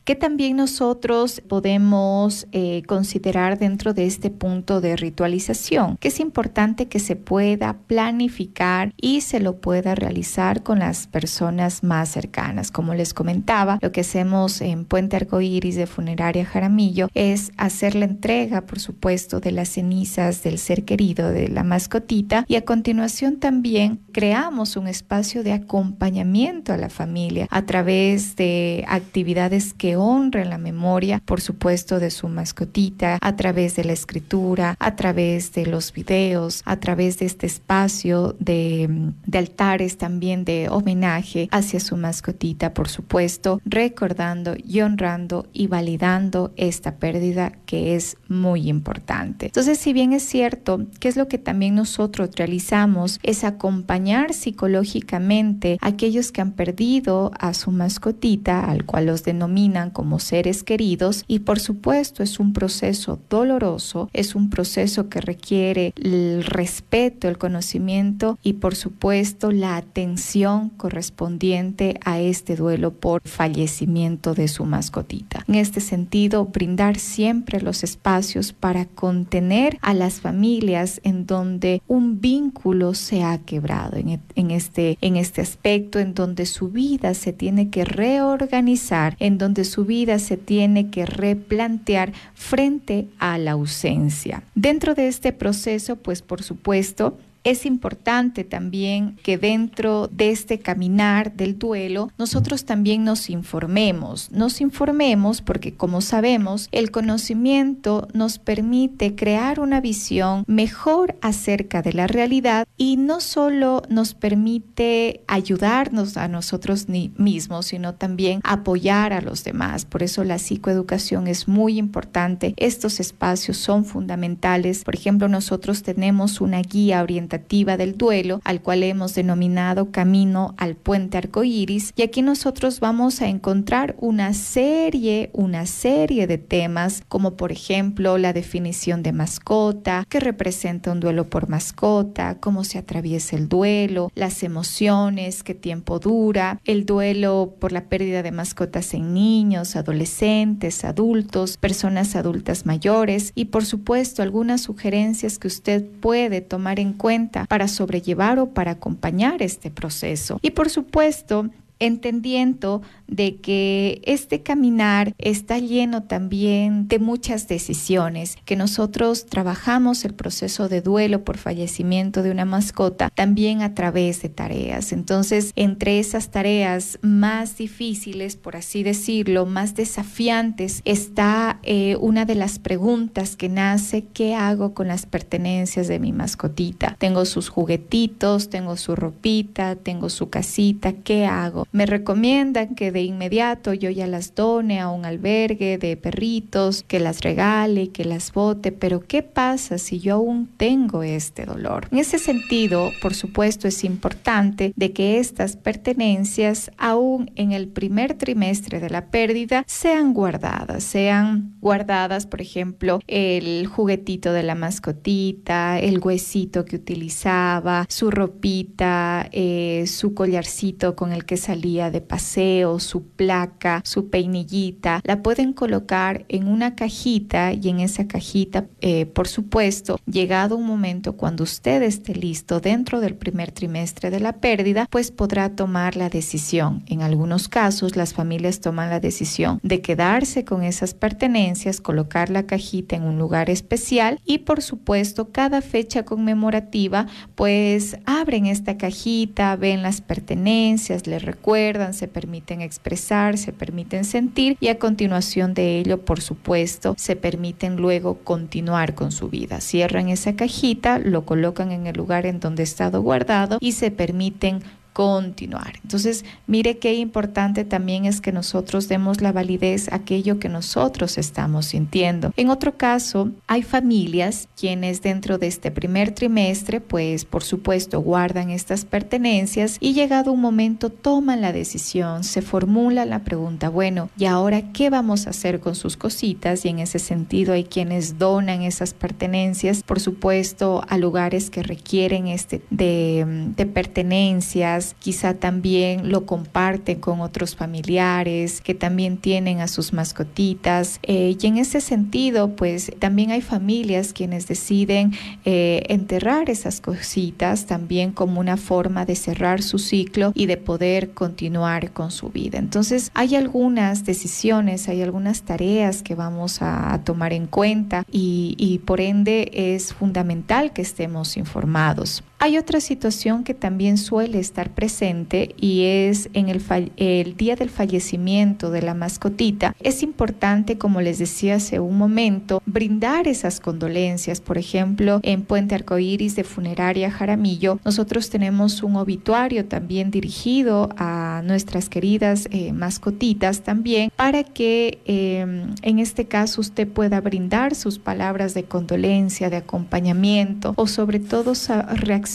que 0.07 0.15
también 0.15 0.55
nosotros 0.55 1.41
podemos 1.49 2.47
eh, 2.53 2.81
considerar 2.87 3.59
dentro 3.59 3.93
de 3.93 4.05
este 4.05 4.29
punto 4.29 4.79
de 4.79 4.95
ritualización, 4.95 5.97
que 5.97 6.07
es 6.07 6.21
importante 6.21 6.87
que 6.87 6.99
se 6.99 7.17
pueda 7.17 7.75
planificar 7.87 8.93
y 8.95 9.19
se 9.19 9.41
lo 9.41 9.57
pueda 9.57 9.95
realizar 9.95 10.63
con 10.63 10.79
las 10.79 11.07
personas 11.07 11.83
más 11.83 12.07
cercanas. 12.07 12.71
Como 12.71 12.93
les 12.93 13.13
comentaba, 13.13 13.79
lo 13.81 13.91
que 13.91 13.99
hacemos 13.99 14.61
en 14.61 14.85
Puente 14.85 15.17
Arcoíris 15.17 15.75
de 15.75 15.87
Funeraria 15.87 16.45
Jaramillo 16.45 17.09
es 17.13 17.51
hacer 17.57 17.93
la 17.93 18.05
entrega, 18.05 18.61
por 18.61 18.79
supuesto, 18.79 19.41
de 19.41 19.51
las 19.51 19.67
cenizas 19.67 20.41
del 20.41 20.57
ser 20.57 20.85
querido, 20.85 21.31
de 21.31 21.49
la 21.49 21.63
mascotita, 21.63 22.45
y 22.47 22.55
a 22.55 22.63
continuación 22.63 23.41
también 23.41 23.99
creamos 24.13 24.77
un 24.77 24.87
espacio 24.87 25.43
de 25.43 25.51
acompañamiento 25.51 26.71
a 26.71 26.77
la 26.77 26.89
familia 26.89 27.45
a 27.49 27.65
través 27.65 28.37
de 28.37 28.85
actividades 28.87 29.73
que 29.73 29.96
honren 29.97 30.49
la 30.49 30.57
memoria, 30.57 31.21
por 31.25 31.41
supuesto, 31.41 31.99
de 31.99 32.11
su 32.11 32.27
mascotita, 32.27 33.17
a 33.21 33.35
través 33.35 33.75
de 33.75 33.83
la 33.83 33.93
escritura, 33.93 34.75
a 34.79 34.95
través 34.95 35.51
de 35.53 35.65
los 35.65 35.93
videos, 35.93 36.61
a 36.65 36.77
través 36.77 37.19
de 37.19 37.25
este 37.25 37.45
espacio 37.47 38.35
de, 38.39 39.11
de 39.25 39.37
altares 39.37 39.97
también 39.97 40.45
de 40.45 40.69
homenaje 40.69 41.49
hacia 41.51 41.79
su 41.79 41.97
mascotita, 41.97 42.73
por 42.73 42.89
supuesto, 42.89 43.61
recordando 43.65 44.55
y 44.57 44.81
honrando 44.81 45.47
y 45.53 45.67
validando 45.67 46.51
esta 46.55 46.95
pérdida 46.95 47.53
que 47.65 47.95
es 47.95 48.17
muy 48.27 48.69
importante. 48.69 49.47
Entonces, 49.47 49.77
si 49.77 49.93
bien 49.93 50.13
es 50.13 50.23
cierto, 50.23 50.85
¿qué 50.99 51.07
es 51.07 51.17
lo 51.17 51.27
que 51.27 51.37
también 51.37 51.75
nosotros 51.75 52.29
realizamos? 52.35 53.19
Es 53.23 53.43
acompañar 53.43 54.33
psicológicamente 54.33 55.77
a 55.81 55.87
aquellos 55.87 56.31
que 56.31 56.41
han 56.41 56.51
perdido 56.51 57.31
a 57.39 57.53
su 57.53 57.71
mascotita, 57.71 58.65
al 58.65 58.85
cual 58.85 59.07
los 59.07 59.23
denominan 59.23 59.86
como 59.89 60.19
seres 60.19 60.63
queridos 60.63 61.23
y 61.27 61.39
por 61.39 61.59
supuesto 61.59 62.23
es 62.23 62.39
un 62.39 62.53
proceso 62.53 63.19
doloroso, 63.29 64.09
es 64.13 64.35
un 64.35 64.49
proceso 64.49 65.09
que 65.09 65.21
requiere 65.21 65.93
el 65.95 66.43
respeto, 66.43 67.27
el 67.27 67.37
conocimiento 67.37 68.37
y 68.43 68.53
por 68.53 68.75
supuesto 68.75 69.51
la 69.51 69.77
atención 69.77 70.69
correspondiente 70.69 71.99
a 72.03 72.19
este 72.19 72.55
duelo 72.55 72.93
por 72.93 73.21
fallecimiento 73.23 74.33
de 74.33 74.47
su 74.47 74.65
mascotita. 74.65 75.43
En 75.47 75.55
este 75.55 75.81
sentido, 75.81 76.45
brindar 76.45 76.97
siempre 76.97 77.61
los 77.61 77.83
espacios 77.83 78.53
para 78.53 78.85
contener 78.85 79.77
a 79.81 79.93
las 79.93 80.21
familias 80.21 80.99
en 81.03 81.25
donde 81.25 81.81
un 81.87 82.21
vínculo 82.21 82.93
se 82.93 83.23
ha 83.23 83.37
quebrado 83.39 83.97
en, 83.97 84.21
en 84.35 84.51
este, 84.51 84.97
en 85.01 85.15
este 85.15 85.41
aspecto, 85.41 85.99
en 85.99 86.13
donde 86.13 86.45
su 86.45 86.69
vida 86.69 87.13
se 87.13 87.33
tiene 87.33 87.69
que 87.69 87.85
reorganizar, 87.85 89.15
en 89.19 89.37
donde 89.37 89.65
su 89.67 89.85
vida 89.85 90.17
se 90.17 90.37
tiene 90.37 90.89
que 90.89 91.05
replantear 91.05 92.13
frente 92.33 93.07
a 93.19 93.37
la 93.37 93.51
ausencia. 93.51 94.41
Dentro 94.55 94.95
de 94.95 95.07
este 95.07 95.31
proceso, 95.33 95.97
pues 95.97 96.23
por 96.23 96.41
supuesto, 96.41 97.17
es 97.47 97.65
importante 97.65 98.43
también 98.43 99.15
que 99.23 99.37
dentro 99.37 100.09
de 100.09 100.31
este 100.31 100.59
caminar 100.59 101.31
del 101.31 101.57
duelo 101.57 102.11
nosotros 102.17 102.65
también 102.65 103.05
nos 103.05 103.29
informemos. 103.29 104.29
Nos 104.31 104.59
informemos 104.59 105.41
porque 105.41 105.73
como 105.73 106.01
sabemos 106.01 106.67
el 106.73 106.91
conocimiento 106.91 108.09
nos 108.13 108.37
permite 108.37 109.15
crear 109.15 109.61
una 109.61 109.79
visión 109.79 110.43
mejor 110.45 111.15
acerca 111.21 111.81
de 111.81 111.93
la 111.93 112.07
realidad 112.07 112.67
y 112.75 112.97
no 112.97 113.21
solo 113.21 113.81
nos 113.87 114.13
permite 114.13 115.21
ayudarnos 115.27 116.17
a 116.17 116.27
nosotros 116.27 116.87
mismos, 116.89 117.67
sino 117.67 117.93
también 117.93 118.41
apoyar 118.43 119.13
a 119.13 119.21
los 119.21 119.45
demás. 119.45 119.85
Por 119.85 120.03
eso 120.03 120.25
la 120.25 120.37
psicoeducación 120.37 121.27
es 121.27 121.47
muy 121.47 121.77
importante. 121.77 122.53
Estos 122.57 122.99
espacios 122.99 123.55
son 123.55 123.85
fundamentales. 123.85 124.83
Por 124.83 124.95
ejemplo, 124.95 125.29
nosotros 125.29 125.81
tenemos 125.81 126.41
una 126.41 126.61
guía 126.61 127.01
orientativa 127.01 127.36
del 127.77 127.97
duelo, 127.97 128.41
al 128.43 128.61
cual 128.61 128.83
hemos 128.83 129.15
denominado 129.15 129.91
Camino 129.91 130.53
al 130.57 130.75
Puente 130.75 131.17
Arcoíris, 131.17 131.93
y 131.95 132.01
aquí 132.01 132.21
nosotros 132.21 132.79
vamos 132.79 133.21
a 133.21 133.27
encontrar 133.27 133.95
una 133.99 134.33
serie, 134.33 135.29
una 135.33 135.65
serie 135.65 136.27
de 136.27 136.37
temas, 136.37 137.03
como 137.07 137.35
por 137.35 137.51
ejemplo 137.51 138.17
la 138.17 138.33
definición 138.33 139.03
de 139.03 139.11
mascota, 139.11 140.05
qué 140.09 140.19
representa 140.19 140.91
un 140.91 140.99
duelo 140.99 141.29
por 141.29 141.49
mascota, 141.49 142.37
cómo 142.39 142.63
se 142.63 142.77
atraviesa 142.77 143.35
el 143.35 143.47
duelo, 143.47 144.11
las 144.15 144.43
emociones, 144.43 145.43
qué 145.43 145.53
tiempo 145.53 145.99
dura, 145.99 146.59
el 146.65 146.85
duelo 146.85 147.55
por 147.59 147.71
la 147.71 147.85
pérdida 147.85 148.23
de 148.23 148.31
mascotas 148.31 148.93
en 148.93 149.13
niños, 149.13 149.75
adolescentes, 149.75 150.83
adultos, 150.83 151.57
personas 151.57 152.15
adultas 152.15 152.65
mayores 152.65 153.31
y 153.35 153.45
por 153.45 153.65
supuesto 153.65 154.21
algunas 154.21 154.61
sugerencias 154.61 155.39
que 155.39 155.47
usted 155.47 155.85
puede 156.01 156.41
tomar 156.41 156.79
en 156.79 156.93
cuenta 156.93 157.26
para 157.47 157.67
sobrellevar 157.67 158.39
o 158.39 158.53
para 158.53 158.71
acompañar 158.71 159.41
este 159.41 159.69
proceso. 159.71 160.39
Y 160.41 160.51
por 160.51 160.69
supuesto, 160.69 161.49
entendiendo 161.79 162.81
de 163.07 163.37
que 163.37 164.01
este 164.05 164.43
caminar 164.43 165.13
está 165.17 165.59
lleno 165.59 166.03
también 166.03 166.87
de 166.87 166.99
muchas 166.99 167.47
decisiones, 167.47 168.37
que 168.45 168.55
nosotros 168.55 169.25
trabajamos 169.25 170.03
el 170.05 170.13
proceso 170.13 170.69
de 170.69 170.81
duelo 170.81 171.23
por 171.23 171.37
fallecimiento 171.37 172.23
de 172.23 172.31
una 172.31 172.45
mascota 172.45 173.09
también 173.13 173.61
a 173.61 173.73
través 173.73 174.21
de 174.21 174.29
tareas. 174.29 174.91
Entonces, 174.91 175.51
entre 175.55 175.99
esas 175.99 176.29
tareas 176.29 176.99
más 177.01 177.57
difíciles, 177.57 178.35
por 178.35 178.55
así 178.55 178.83
decirlo, 178.83 179.45
más 179.45 179.75
desafiantes, 179.75 180.81
está 180.85 181.59
eh, 181.63 181.95
una 181.99 182.25
de 182.25 182.35
las 182.35 182.59
preguntas 182.59 183.35
que 183.35 183.49
nace, 183.49 184.05
¿qué 184.13 184.35
hago 184.35 184.73
con 184.73 184.87
las 184.87 185.05
pertenencias 185.05 185.87
de 185.87 185.99
mi 185.99 186.11
mascotita? 186.11 186.95
Tengo 186.99 187.25
sus 187.25 187.49
juguetitos, 187.49 188.49
tengo 188.49 188.77
su 188.77 188.95
ropita, 188.95 189.75
tengo 189.75 190.09
su 190.09 190.29
casita, 190.29 190.93
¿qué 190.93 191.25
hago? 191.25 191.66
Me 191.71 191.85
recomiendan 191.85 192.75
que 192.75 192.91
de 192.91 193.03
inmediato 193.03 193.73
yo 193.73 193.89
ya 193.89 194.07
las 194.07 194.35
done 194.35 194.79
a 194.79 194.89
un 194.89 195.05
albergue 195.05 195.77
de 195.77 195.97
perritos, 195.97 196.83
que 196.83 196.99
las 196.99 197.21
regale, 197.21 197.89
que 197.89 198.05
las 198.05 198.31
bote, 198.31 198.71
pero 198.71 199.01
¿qué 199.01 199.21
pasa 199.21 199.77
si 199.77 199.99
yo 199.99 200.15
aún 200.15 200.47
tengo 200.57 201.03
este 201.03 201.45
dolor? 201.45 201.87
En 201.91 201.99
ese 201.99 202.19
sentido, 202.19 202.91
por 203.01 203.13
supuesto, 203.13 203.67
es 203.67 203.83
importante 203.83 204.73
de 204.75 204.93
que 204.93 205.19
estas 205.19 205.57
pertenencias, 205.57 206.71
aún 206.77 207.31
en 207.35 207.51
el 207.51 207.67
primer 207.67 208.13
trimestre 208.13 208.79
de 208.79 208.89
la 208.89 209.07
pérdida, 209.07 209.63
sean 209.67 210.13
guardadas, 210.13 210.83
sean 210.83 211.53
guardadas, 211.59 212.25
por 212.27 212.41
ejemplo, 212.41 213.01
el 213.07 213.67
juguetito 213.67 214.31
de 214.31 214.43
la 214.43 214.55
mascotita, 214.55 215.79
el 215.79 215.99
huesito 215.99 216.63
que 216.63 216.77
utilizaba, 216.77 217.85
su 217.89 218.09
ropita, 218.09 219.27
eh, 219.33 219.83
su 219.87 220.13
collarcito 220.13 220.95
con 220.95 221.11
el 221.11 221.25
que 221.25 221.35
salía 221.35 221.56
de 221.57 222.01
paseo, 222.01 222.79
su 222.79 223.03
placa, 223.03 223.81
su 223.83 224.09
peinillita, 224.09 225.01
la 225.03 225.23
pueden 225.23 225.53
colocar 225.53 226.25
en 226.29 226.47
una 226.47 226.75
cajita 226.75 227.51
y 227.53 227.69
en 227.69 227.79
esa 227.79 228.07
cajita, 228.07 228.67
eh, 228.81 229.05
por 229.07 229.27
supuesto, 229.27 229.99
llegado 230.05 230.55
un 230.55 230.65
momento 230.65 231.13
cuando 231.13 231.43
usted 231.43 231.81
esté 231.81 232.13
listo 232.13 232.59
dentro 232.59 232.99
del 232.99 233.15
primer 233.15 233.51
trimestre 233.51 234.11
de 234.11 234.19
la 234.19 234.33
pérdida, 234.33 234.87
pues 234.89 235.11
podrá 235.11 235.55
tomar 235.55 235.95
la 235.95 236.09
decisión. 236.09 236.83
En 236.85 237.01
algunos 237.01 237.47
casos, 237.47 237.95
las 237.95 238.13
familias 238.13 238.59
toman 238.61 238.89
la 238.89 238.99
decisión 238.99 239.59
de 239.63 239.81
quedarse 239.81 240.45
con 240.45 240.63
esas 240.63 240.93
pertenencias, 240.93 241.81
colocar 241.81 242.29
la 242.29 242.43
cajita 242.43 242.95
en 242.95 243.03
un 243.03 243.17
lugar 243.17 243.49
especial 243.49 244.19
y, 244.25 244.39
por 244.39 244.61
supuesto, 244.61 245.31
cada 245.31 245.61
fecha 245.61 246.03
conmemorativa, 246.03 247.07
pues 247.35 247.97
abren 248.05 248.45
esta 248.45 248.77
cajita, 248.77 249.55
ven 249.55 249.81
las 249.81 250.01
pertenencias, 250.01 251.07
le 251.07 251.19
recuerdan, 251.19 251.46
se 251.93 252.09
permiten 252.09 252.59
expresar, 252.59 253.37
se 253.37 253.53
permiten 253.53 254.03
sentir 254.03 254.57
y 254.59 254.67
a 254.67 254.77
continuación 254.77 255.53
de 255.53 255.79
ello, 255.79 256.03
por 256.03 256.19
supuesto, 256.19 256.93
se 256.97 257.15
permiten 257.15 257.77
luego 257.77 258.17
continuar 258.25 258.95
con 258.95 259.13
su 259.13 259.29
vida. 259.29 259.61
Cierran 259.61 260.09
esa 260.09 260.35
cajita, 260.35 260.99
lo 260.99 261.23
colocan 261.23 261.71
en 261.71 261.87
el 261.87 261.95
lugar 261.95 262.25
en 262.25 262.41
donde 262.41 262.63
ha 262.63 262.65
estado 262.65 263.01
guardado 263.01 263.59
y 263.61 263.71
se 263.71 263.91
permiten 263.91 264.61
continuar. 264.97 265.73
Entonces, 265.83 266.25
mire 266.47 266.79
qué 266.79 266.95
importante 266.95 267.63
también 267.65 268.05
es 268.05 268.19
que 268.19 268.31
nosotros 268.31 268.87
demos 268.87 269.21
la 269.21 269.31
validez 269.31 269.89
a 269.91 269.97
aquello 269.97 270.39
que 270.39 270.49
nosotros 270.49 271.19
estamos 271.19 271.67
sintiendo. 271.67 272.33
En 272.35 272.49
otro 272.49 272.77
caso, 272.77 273.29
hay 273.45 273.61
familias 273.61 274.47
quienes 274.59 275.03
dentro 275.03 275.37
de 275.37 275.45
este 275.45 275.69
primer 275.69 276.13
trimestre, 276.15 276.81
pues 276.81 277.25
por 277.25 277.43
supuesto 277.43 277.99
guardan 277.99 278.49
estas 278.49 278.85
pertenencias 278.85 279.77
y 279.79 279.93
llegado 279.93 280.31
un 280.31 280.41
momento 280.41 280.89
toman 280.89 281.41
la 281.41 281.53
decisión, 281.53 282.23
se 282.23 282.41
formula 282.41 283.05
la 283.05 283.19
pregunta, 283.19 283.69
bueno, 283.69 284.09
¿y 284.17 284.25
ahora 284.25 284.73
qué 284.73 284.89
vamos 284.89 285.27
a 285.27 285.29
hacer 285.29 285.59
con 285.59 285.75
sus 285.75 285.95
cositas? 285.95 286.65
Y 286.65 286.69
en 286.69 286.79
ese 286.79 286.97
sentido 286.97 287.53
hay 287.53 287.65
quienes 287.65 288.17
donan 288.17 288.63
esas 288.63 288.95
pertenencias, 288.95 289.83
por 289.83 289.99
supuesto, 289.99 290.83
a 290.89 290.97
lugares 290.97 291.51
que 291.51 291.61
requieren 291.61 292.25
este 292.25 292.63
de, 292.71 293.51
de 293.55 293.65
pertenencias 293.67 294.86
quizá 294.99 295.33
también 295.33 296.11
lo 296.11 296.25
comparten 296.25 296.99
con 296.99 297.21
otros 297.21 297.55
familiares 297.55 298.61
que 298.61 298.73
también 298.73 299.17
tienen 299.17 299.59
a 299.61 299.67
sus 299.67 299.93
mascotitas. 299.93 300.99
Eh, 301.03 301.35
y 301.39 301.47
en 301.47 301.57
ese 301.57 301.81
sentido, 301.81 302.55
pues 302.55 302.91
también 302.99 303.31
hay 303.31 303.41
familias 303.41 304.13
quienes 304.13 304.47
deciden 304.47 305.13
eh, 305.45 305.83
enterrar 305.89 306.49
esas 306.49 306.81
cositas 306.81 307.65
también 307.65 308.11
como 308.11 308.39
una 308.39 308.57
forma 308.57 309.05
de 309.05 309.15
cerrar 309.15 309.61
su 309.61 309.79
ciclo 309.79 310.31
y 310.35 310.45
de 310.45 310.57
poder 310.57 311.11
continuar 311.11 311.91
con 311.91 312.11
su 312.11 312.29
vida. 312.29 312.57
Entonces, 312.57 313.11
hay 313.13 313.35
algunas 313.35 314.05
decisiones, 314.05 314.87
hay 314.89 315.01
algunas 315.01 315.43
tareas 315.43 316.03
que 316.03 316.15
vamos 316.15 316.61
a, 316.61 317.01
tomar 317.03 317.31
en 317.31 317.47
cuenta 317.47 318.05
y, 318.11 318.55
y 318.57 318.79
por 318.79 319.01
ende 319.01 319.49
es 319.53 319.93
fundamental 319.93 320.73
que 320.73 320.81
estemos 320.81 321.37
informados. 321.37 322.23
Hay 322.39 322.59
otra 322.59 322.81
situación 322.81 323.43
que 323.43 323.55
también 323.55 323.97
suele 323.97 324.39
estar 324.39 324.69
presente 324.69 325.55
y 325.57 325.85
es 325.85 326.29
en 326.33 326.49
el, 326.49 327.35
día 327.35 327.55
del 327.55 327.71
fallecimiento 327.71 328.69
de 328.69 328.83
la 328.83 328.93
mascotita. 328.93 329.75
Es 329.79 330.03
importante, 330.03 330.77
como 330.77 331.01
les 331.01 331.17
decía 331.17 331.55
hace 331.55 331.79
un 331.79 331.97
momento, 331.97 332.61
brindar 332.67 333.27
esas 333.27 333.59
condolencias. 333.59 334.39
Por 334.39 334.59
ejemplo, 334.59 335.19
en 335.23 335.41
Puente 335.41 335.73
Arcoíris 335.73 336.35
de 336.35 336.43
Funeraria 336.43 337.09
Jaramillo, 337.09 337.79
nosotros 337.83 338.29
tenemos 338.29 338.83
un 338.83 338.97
obituario 338.97 339.65
también 339.65 340.11
dirigido 340.11 340.89
a 340.95 341.41
nuestras 341.43 341.89
queridas 341.89 342.47
eh, 342.51 342.71
mascotitas 342.71 343.61
también 343.61 344.11
para 344.15 344.43
que 344.43 344.99
em, 345.05 345.73
en 345.81 345.97
este 345.97 346.25
caso 346.25 346.61
usted 346.61 346.87
pueda 346.87 347.19
brindar 347.19 347.73
sus 347.73 347.97
palabras 347.97 348.53
de 348.53 348.63
condolencia, 348.63 349.49
de 349.49 349.57
acompañamiento 349.57 350.73
o 350.75 350.85
sobre 350.85 351.19
todo 351.19 351.53
reaccionar 351.95 352.26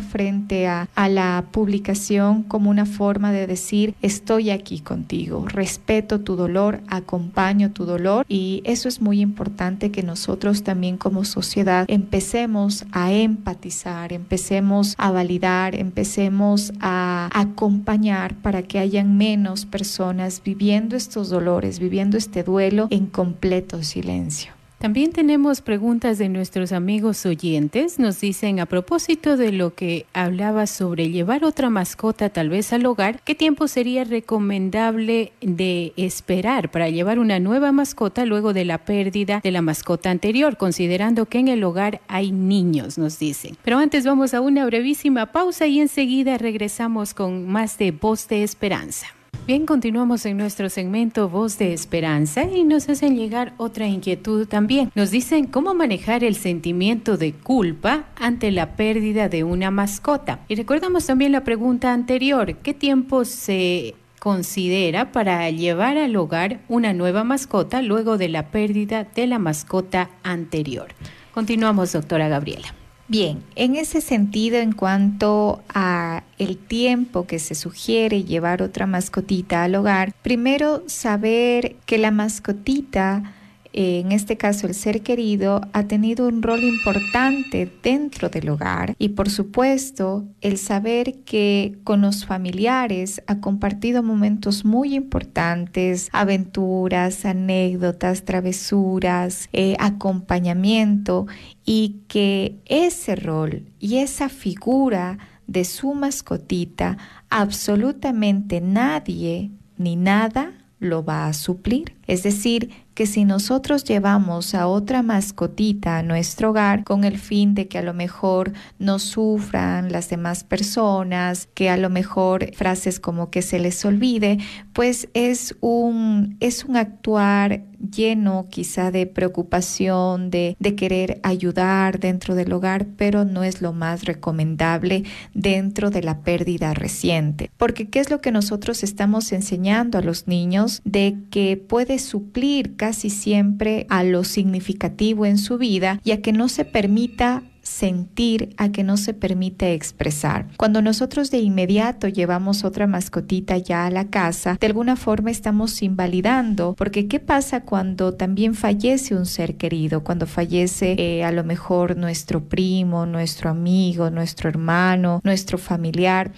frente 0.00 0.66
a, 0.66 0.88
a 0.94 1.08
la 1.08 1.44
publicación 1.50 2.42
como 2.42 2.70
una 2.70 2.86
forma 2.86 3.32
de 3.32 3.46
decir 3.46 3.94
estoy 4.02 4.50
aquí 4.50 4.80
contigo, 4.80 5.46
respeto 5.46 6.20
tu 6.20 6.36
dolor, 6.36 6.80
acompaño 6.88 7.70
tu 7.72 7.84
dolor 7.84 8.24
y 8.28 8.62
eso 8.64 8.88
es 8.88 9.00
muy 9.00 9.20
importante 9.20 9.90
que 9.90 10.02
nosotros 10.02 10.62
también 10.62 10.96
como 10.96 11.24
sociedad 11.24 11.84
empecemos 11.88 12.84
a 12.92 13.12
empatizar, 13.12 14.12
empecemos 14.12 14.94
a 14.98 15.10
validar, 15.10 15.74
empecemos 15.74 16.72
a 16.80 17.30
acompañar 17.32 18.34
para 18.36 18.62
que 18.62 18.78
hayan 18.78 19.16
menos 19.16 19.66
personas 19.66 20.42
viviendo 20.44 20.96
estos 20.96 21.30
dolores, 21.30 21.78
viviendo 21.78 22.16
este 22.16 22.42
duelo 22.42 22.88
en 22.90 23.06
completo 23.06 23.82
silencio. 23.82 24.57
También 24.78 25.10
tenemos 25.12 25.60
preguntas 25.60 26.18
de 26.18 26.28
nuestros 26.28 26.70
amigos 26.70 27.26
oyentes. 27.26 27.98
Nos 27.98 28.20
dicen 28.20 28.60
a 28.60 28.66
propósito 28.66 29.36
de 29.36 29.50
lo 29.50 29.74
que 29.74 30.06
hablaba 30.12 30.68
sobre 30.68 31.10
llevar 31.10 31.42
otra 31.42 31.68
mascota 31.68 32.28
tal 32.28 32.48
vez 32.48 32.72
al 32.72 32.86
hogar, 32.86 33.20
¿qué 33.24 33.34
tiempo 33.34 33.66
sería 33.66 34.04
recomendable 34.04 35.32
de 35.40 35.92
esperar 35.96 36.70
para 36.70 36.90
llevar 36.90 37.18
una 37.18 37.40
nueva 37.40 37.72
mascota 37.72 38.24
luego 38.24 38.52
de 38.52 38.64
la 38.64 38.78
pérdida 38.78 39.40
de 39.42 39.50
la 39.50 39.62
mascota 39.62 40.12
anterior, 40.12 40.56
considerando 40.56 41.26
que 41.26 41.40
en 41.40 41.48
el 41.48 41.64
hogar 41.64 42.00
hay 42.06 42.30
niños, 42.30 42.98
nos 42.98 43.18
dicen. 43.18 43.56
Pero 43.64 43.78
antes 43.78 44.04
vamos 44.04 44.32
a 44.32 44.40
una 44.40 44.64
brevísima 44.64 45.26
pausa 45.32 45.66
y 45.66 45.80
enseguida 45.80 46.38
regresamos 46.38 47.14
con 47.14 47.48
más 47.48 47.78
de 47.78 47.90
Voz 47.90 48.28
de 48.28 48.44
Esperanza. 48.44 49.17
Bien, 49.48 49.64
continuamos 49.64 50.26
en 50.26 50.36
nuestro 50.36 50.68
segmento 50.68 51.30
Voz 51.30 51.56
de 51.56 51.72
Esperanza 51.72 52.42
y 52.42 52.64
nos 52.64 52.86
hacen 52.90 53.16
llegar 53.16 53.54
otra 53.56 53.86
inquietud 53.86 54.46
también. 54.46 54.92
Nos 54.94 55.10
dicen 55.10 55.46
cómo 55.46 55.72
manejar 55.72 56.22
el 56.22 56.36
sentimiento 56.36 57.16
de 57.16 57.32
culpa 57.32 58.04
ante 58.16 58.52
la 58.52 58.76
pérdida 58.76 59.30
de 59.30 59.44
una 59.44 59.70
mascota. 59.70 60.40
Y 60.48 60.54
recordamos 60.56 61.06
también 61.06 61.32
la 61.32 61.44
pregunta 61.44 61.94
anterior, 61.94 62.56
¿qué 62.56 62.74
tiempo 62.74 63.24
se 63.24 63.94
considera 64.20 65.12
para 65.12 65.48
llevar 65.48 65.96
al 65.96 66.14
hogar 66.16 66.60
una 66.68 66.92
nueva 66.92 67.24
mascota 67.24 67.80
luego 67.80 68.18
de 68.18 68.28
la 68.28 68.50
pérdida 68.50 69.04
de 69.04 69.26
la 69.28 69.38
mascota 69.38 70.10
anterior? 70.24 70.88
Continuamos, 71.32 71.94
doctora 71.94 72.28
Gabriela. 72.28 72.74
Bien, 73.10 73.42
en 73.56 73.74
ese 73.74 74.02
sentido, 74.02 74.58
en 74.58 74.72
cuanto 74.72 75.62
a 75.70 76.24
el 76.38 76.58
tiempo 76.58 77.26
que 77.26 77.38
se 77.38 77.54
sugiere 77.54 78.24
llevar 78.24 78.60
otra 78.60 78.86
mascotita 78.86 79.64
al 79.64 79.76
hogar, 79.76 80.12
primero 80.20 80.82
saber 80.88 81.76
que 81.86 81.96
la 81.96 82.10
mascotita 82.10 83.32
en 83.80 84.10
este 84.10 84.36
caso 84.36 84.66
el 84.66 84.74
ser 84.74 85.02
querido, 85.02 85.60
ha 85.72 85.84
tenido 85.84 86.26
un 86.26 86.42
rol 86.42 86.64
importante 86.64 87.70
dentro 87.80 88.28
del 88.28 88.48
hogar 88.48 88.96
y 88.98 89.10
por 89.10 89.30
supuesto 89.30 90.24
el 90.40 90.58
saber 90.58 91.20
que 91.20 91.78
con 91.84 92.00
los 92.00 92.26
familiares 92.26 93.22
ha 93.28 93.40
compartido 93.40 94.02
momentos 94.02 94.64
muy 94.64 94.96
importantes, 94.96 96.08
aventuras, 96.12 97.24
anécdotas, 97.24 98.24
travesuras, 98.24 99.48
eh, 99.52 99.76
acompañamiento 99.78 101.28
y 101.64 102.00
que 102.08 102.56
ese 102.64 103.14
rol 103.14 103.62
y 103.78 103.98
esa 103.98 104.28
figura 104.28 105.18
de 105.46 105.64
su 105.64 105.94
mascotita 105.94 106.98
absolutamente 107.30 108.60
nadie 108.60 109.52
ni 109.76 109.94
nada 109.94 110.52
lo 110.80 111.04
va 111.04 111.26
a 111.26 111.32
suplir. 111.32 111.94
Es 112.06 112.22
decir, 112.22 112.70
que 112.98 113.06
si 113.06 113.24
nosotros 113.24 113.84
llevamos 113.84 114.56
a 114.56 114.66
otra 114.66 115.04
mascotita 115.04 115.98
a 115.98 116.02
nuestro 116.02 116.50
hogar 116.50 116.82
con 116.82 117.04
el 117.04 117.16
fin 117.16 117.54
de 117.54 117.68
que 117.68 117.78
a 117.78 117.82
lo 117.82 117.94
mejor 117.94 118.52
no 118.80 118.98
sufran 118.98 119.92
las 119.92 120.10
demás 120.10 120.42
personas, 120.42 121.46
que 121.54 121.70
a 121.70 121.76
lo 121.76 121.90
mejor 121.90 122.52
frases 122.56 122.98
como 122.98 123.30
que 123.30 123.40
se 123.40 123.60
les 123.60 123.84
olvide, 123.84 124.38
pues 124.72 125.08
es 125.14 125.54
un, 125.60 126.36
es 126.40 126.64
un 126.64 126.76
actuar 126.76 127.62
lleno 127.78 128.46
quizá 128.50 128.90
de 128.90 129.06
preocupación, 129.06 130.30
de, 130.30 130.56
de 130.58 130.74
querer 130.74 131.20
ayudar 131.22 132.00
dentro 132.00 132.34
del 132.34 132.52
hogar, 132.52 132.86
pero 132.96 133.24
no 133.24 133.44
es 133.44 133.62
lo 133.62 133.72
más 133.72 134.04
recomendable 134.04 135.04
dentro 135.34 135.90
de 135.90 136.02
la 136.02 136.20
pérdida 136.20 136.74
reciente. 136.74 137.50
Porque 137.56 137.88
¿qué 137.88 138.00
es 138.00 138.10
lo 138.10 138.20
que 138.20 138.32
nosotros 138.32 138.82
estamos 138.82 139.32
enseñando 139.32 139.98
a 139.98 140.02
los 140.02 140.26
niños? 140.26 140.80
De 140.84 141.16
que 141.30 141.56
puede 141.56 141.98
suplir 141.98 142.76
casi 142.76 143.10
siempre 143.10 143.86
a 143.88 144.02
lo 144.02 144.24
significativo 144.24 145.26
en 145.26 145.38
su 145.38 145.58
vida 145.58 146.00
y 146.04 146.12
a 146.12 146.22
que 146.22 146.32
no 146.32 146.48
se 146.48 146.64
permita 146.64 147.42
sentir 147.68 148.54
a 148.56 148.70
que 148.70 148.82
no 148.82 148.96
se 148.96 149.14
permite 149.14 149.74
expresar. 149.74 150.46
Cuando 150.56 150.82
nosotros 150.82 151.30
de 151.30 151.38
inmediato 151.38 152.08
llevamos 152.08 152.64
otra 152.64 152.86
mascotita 152.86 153.56
ya 153.58 153.86
a 153.86 153.90
la 153.90 154.06
casa, 154.06 154.56
de 154.60 154.66
alguna 154.66 154.96
forma 154.96 155.30
estamos 155.30 155.82
invalidando, 155.82 156.74
porque 156.76 157.06
¿qué 157.06 157.20
pasa 157.20 157.62
cuando 157.62 158.14
también 158.14 158.54
fallece 158.54 159.14
un 159.14 159.26
ser 159.26 159.56
querido? 159.56 160.02
Cuando 160.02 160.26
fallece 160.26 160.96
eh, 160.98 161.24
a 161.24 161.32
lo 161.32 161.44
mejor 161.44 161.96
nuestro 161.96 162.48
primo, 162.48 163.06
nuestro 163.06 163.50
amigo, 163.50 164.10
nuestro 164.10 164.48
hermano, 164.48 165.20
nuestro 165.22 165.58
familiar 165.58 166.32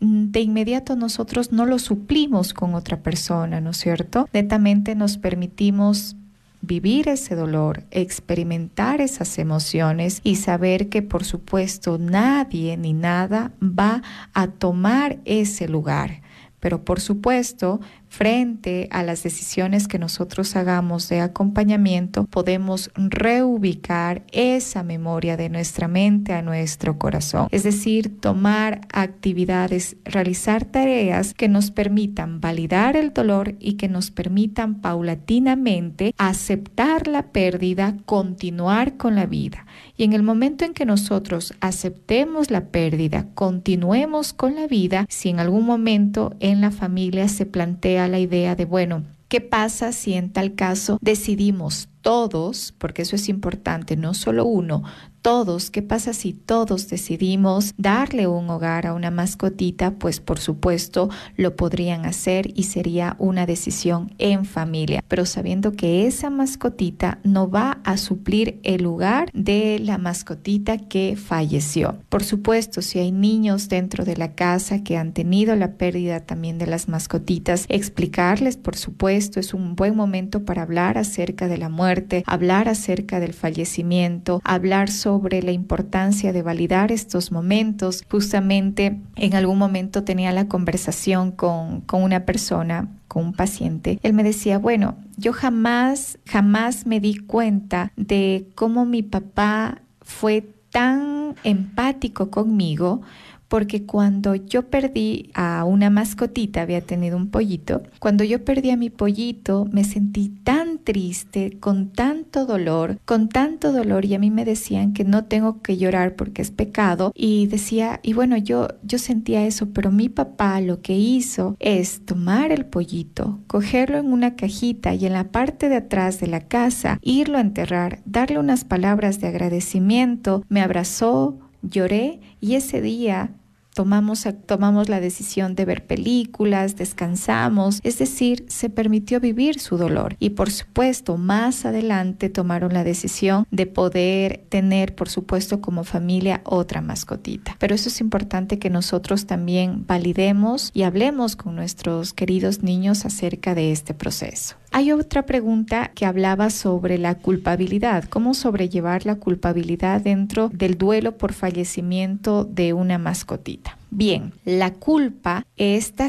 de 0.00 0.40
inmediato 0.40 0.94
nosotros 0.94 1.52
no 1.52 1.64
lo 1.64 1.78
suplimos 1.78 2.52
con 2.52 2.74
otra 2.74 3.00
persona, 3.02 3.60
¿no 3.60 3.70
es 3.70 3.78
cierto? 3.78 4.28
Netamente 4.32 4.94
nos 4.94 5.16
permitimos 5.16 6.16
vivir 6.60 7.08
ese 7.08 7.34
dolor, 7.34 7.84
experimentar 7.90 9.00
esas 9.00 9.38
emociones 9.38 10.20
y 10.22 10.36
saber 10.36 10.88
que 10.88 11.02
por 11.02 11.24
supuesto 11.24 11.98
nadie 11.98 12.76
ni 12.76 12.92
nada 12.92 13.52
va 13.62 14.02
a 14.34 14.48
tomar 14.48 15.18
ese 15.24 15.68
lugar. 15.68 16.22
Pero 16.66 16.84
por 16.84 16.98
supuesto, 16.98 17.80
frente 18.08 18.88
a 18.90 19.04
las 19.04 19.22
decisiones 19.22 19.86
que 19.86 20.00
nosotros 20.00 20.56
hagamos 20.56 21.08
de 21.08 21.20
acompañamiento, 21.20 22.24
podemos 22.24 22.90
reubicar 22.96 24.24
esa 24.32 24.82
memoria 24.82 25.36
de 25.36 25.48
nuestra 25.48 25.86
mente 25.86 26.32
a 26.32 26.42
nuestro 26.42 26.98
corazón. 26.98 27.46
Es 27.52 27.62
decir, 27.62 28.18
tomar 28.18 28.80
actividades, 28.92 29.96
realizar 30.04 30.64
tareas 30.64 31.34
que 31.34 31.46
nos 31.46 31.70
permitan 31.70 32.40
validar 32.40 32.96
el 32.96 33.12
dolor 33.12 33.54
y 33.60 33.74
que 33.74 33.88
nos 33.88 34.10
permitan 34.10 34.80
paulatinamente 34.80 36.14
aceptar 36.18 37.06
la 37.06 37.30
pérdida, 37.30 37.96
continuar 38.06 38.96
con 38.96 39.14
la 39.14 39.26
vida. 39.26 39.65
Y 39.96 40.04
en 40.04 40.12
el 40.12 40.22
momento 40.22 40.64
en 40.64 40.74
que 40.74 40.84
nosotros 40.84 41.54
aceptemos 41.60 42.50
la 42.50 42.66
pérdida, 42.66 43.26
continuemos 43.34 44.32
con 44.32 44.54
la 44.54 44.66
vida, 44.66 45.06
si 45.08 45.28
en 45.28 45.40
algún 45.40 45.64
momento 45.64 46.34
en 46.40 46.60
la 46.60 46.70
familia 46.70 47.28
se 47.28 47.46
plantea 47.46 48.08
la 48.08 48.18
idea 48.18 48.54
de, 48.54 48.64
bueno, 48.64 49.04
¿qué 49.28 49.40
pasa 49.40 49.92
si 49.92 50.14
en 50.14 50.30
tal 50.30 50.54
caso 50.54 50.98
decidimos 51.00 51.88
todos, 52.06 52.72
porque 52.78 53.02
eso 53.02 53.16
es 53.16 53.28
importante, 53.28 53.96
no 53.96 54.14
solo 54.14 54.44
uno, 54.44 54.84
todos, 55.26 55.72
¿qué 55.72 55.82
pasa 55.82 56.12
si 56.12 56.34
todos 56.34 56.88
decidimos 56.88 57.74
darle 57.76 58.28
un 58.28 58.48
hogar 58.48 58.86
a 58.86 58.94
una 58.94 59.10
mascotita? 59.10 59.90
Pues 59.90 60.20
por 60.20 60.38
supuesto 60.38 61.10
lo 61.36 61.56
podrían 61.56 62.04
hacer 62.04 62.52
y 62.54 62.62
sería 62.62 63.16
una 63.18 63.44
decisión 63.44 64.14
en 64.18 64.44
familia, 64.44 65.02
pero 65.08 65.26
sabiendo 65.26 65.72
que 65.72 66.06
esa 66.06 66.30
mascotita 66.30 67.18
no 67.24 67.50
va 67.50 67.80
a 67.82 67.96
suplir 67.96 68.60
el 68.62 68.84
lugar 68.84 69.32
de 69.34 69.80
la 69.80 69.98
mascotita 69.98 70.78
que 70.78 71.16
falleció. 71.16 71.98
Por 72.08 72.22
supuesto, 72.22 72.80
si 72.80 73.00
hay 73.00 73.10
niños 73.10 73.68
dentro 73.68 74.04
de 74.04 74.16
la 74.16 74.36
casa 74.36 74.84
que 74.84 74.96
han 74.96 75.12
tenido 75.12 75.56
la 75.56 75.72
pérdida 75.72 76.20
también 76.20 76.58
de 76.58 76.68
las 76.68 76.86
mascotitas, 76.86 77.66
explicarles, 77.68 78.56
por 78.56 78.76
supuesto, 78.76 79.40
es 79.40 79.54
un 79.54 79.74
buen 79.74 79.96
momento 79.96 80.44
para 80.44 80.62
hablar 80.62 80.98
acerca 80.98 81.48
de 81.48 81.58
la 81.58 81.68
muerte, 81.68 81.95
hablar 82.26 82.68
acerca 82.68 83.20
del 83.20 83.32
fallecimiento, 83.32 84.40
hablar 84.44 84.90
sobre 84.90 85.42
la 85.42 85.52
importancia 85.52 86.32
de 86.32 86.42
validar 86.42 86.92
estos 86.92 87.32
momentos. 87.32 88.04
Justamente 88.10 89.00
en 89.16 89.34
algún 89.34 89.58
momento 89.58 90.04
tenía 90.04 90.32
la 90.32 90.48
conversación 90.48 91.32
con, 91.32 91.80
con 91.82 92.02
una 92.02 92.24
persona 92.24 92.88
con 93.08 93.24
un 93.26 93.32
paciente, 93.32 93.98
él 94.02 94.12
me 94.12 94.22
decía, 94.22 94.58
bueno, 94.58 94.96
yo 95.16 95.32
jamás, 95.32 96.18
jamás 96.26 96.86
me 96.86 97.00
di 97.00 97.16
cuenta 97.16 97.92
de 97.96 98.48
cómo 98.54 98.84
mi 98.84 99.02
papá 99.02 99.80
fue 100.02 100.44
tan 100.70 101.34
empático 101.42 102.30
conmigo 102.30 103.00
porque 103.48 103.84
cuando 103.84 104.34
yo 104.34 104.68
perdí 104.68 105.30
a 105.34 105.64
una 105.64 105.90
mascotita, 105.90 106.62
había 106.62 106.80
tenido 106.80 107.16
un 107.16 107.30
pollito, 107.30 107.82
cuando 107.98 108.24
yo 108.24 108.44
perdí 108.44 108.70
a 108.70 108.76
mi 108.76 108.90
pollito 108.90 109.66
me 109.70 109.84
sentí 109.84 110.28
tan 110.28 110.78
triste, 110.78 111.58
con 111.60 111.90
tanto 111.90 112.46
dolor, 112.46 112.98
con 113.04 113.28
tanto 113.28 113.72
dolor 113.72 114.04
y 114.04 114.14
a 114.14 114.18
mí 114.18 114.30
me 114.30 114.44
decían 114.44 114.92
que 114.92 115.04
no 115.04 115.24
tengo 115.24 115.62
que 115.62 115.76
llorar 115.76 116.16
porque 116.16 116.42
es 116.42 116.50
pecado 116.50 117.12
y 117.14 117.46
decía, 117.46 118.00
y 118.02 118.12
bueno, 118.12 118.36
yo 118.36 118.68
yo 118.82 118.98
sentía 118.98 119.46
eso, 119.46 119.70
pero 119.70 119.90
mi 119.90 120.08
papá 120.08 120.60
lo 120.60 120.80
que 120.80 120.96
hizo 120.96 121.56
es 121.58 122.04
tomar 122.04 122.52
el 122.52 122.66
pollito, 122.66 123.40
cogerlo 123.46 123.98
en 123.98 124.12
una 124.12 124.36
cajita 124.36 124.94
y 124.94 125.06
en 125.06 125.12
la 125.12 125.24
parte 125.30 125.68
de 125.68 125.76
atrás 125.76 126.20
de 126.20 126.26
la 126.26 126.40
casa 126.40 126.98
irlo 127.02 127.38
a 127.38 127.42
enterrar, 127.42 128.00
darle 128.04 128.38
unas 128.38 128.64
palabras 128.64 129.20
de 129.20 129.28
agradecimiento, 129.28 130.44
me 130.48 130.60
abrazó, 130.60 131.38
lloré 131.68 132.20
y 132.40 132.54
ese 132.54 132.80
día 132.80 133.30
tomamos, 133.76 134.26
tomamos 134.46 134.88
la 134.88 135.00
decisión 135.00 135.54
de 135.54 135.66
ver 135.66 135.86
películas, 135.86 136.76
descansamos, 136.76 137.80
es 137.82 137.98
decir, 137.98 138.46
se 138.48 138.70
permitió 138.70 139.20
vivir 139.20 139.60
su 139.60 139.76
dolor. 139.76 140.16
Y 140.18 140.30
por 140.30 140.50
supuesto, 140.50 141.18
más 141.18 141.66
adelante 141.66 142.30
tomaron 142.30 142.72
la 142.72 142.84
decisión 142.84 143.46
de 143.50 143.66
poder 143.66 144.46
tener, 144.48 144.94
por 144.94 145.10
supuesto, 145.10 145.60
como 145.60 145.84
familia 145.84 146.40
otra 146.44 146.80
mascotita. 146.80 147.56
Pero 147.58 147.74
eso 147.74 147.90
es 147.90 148.00
importante 148.00 148.58
que 148.58 148.70
nosotros 148.70 149.26
también 149.26 149.84
validemos 149.86 150.70
y 150.72 150.84
hablemos 150.84 151.36
con 151.36 151.54
nuestros 151.54 152.14
queridos 152.14 152.62
niños 152.62 153.04
acerca 153.04 153.54
de 153.54 153.72
este 153.72 153.92
proceso. 153.92 154.56
Hay 154.72 154.92
otra 154.92 155.24
pregunta 155.24 155.90
que 155.94 156.06
hablaba 156.06 156.50
sobre 156.50 156.98
la 156.98 157.14
culpabilidad, 157.14 158.04
cómo 158.04 158.34
sobrellevar 158.34 159.06
la 159.06 159.16
culpabilidad 159.16 160.00
dentro 160.00 160.50
del 160.52 160.76
duelo 160.76 161.16
por 161.16 161.32
fallecimiento 161.32 162.44
de 162.44 162.72
una 162.72 162.98
mascotita. 162.98 163.78
Bien, 163.96 164.34
la 164.44 164.74
culpa 164.74 165.46
está 165.56 166.08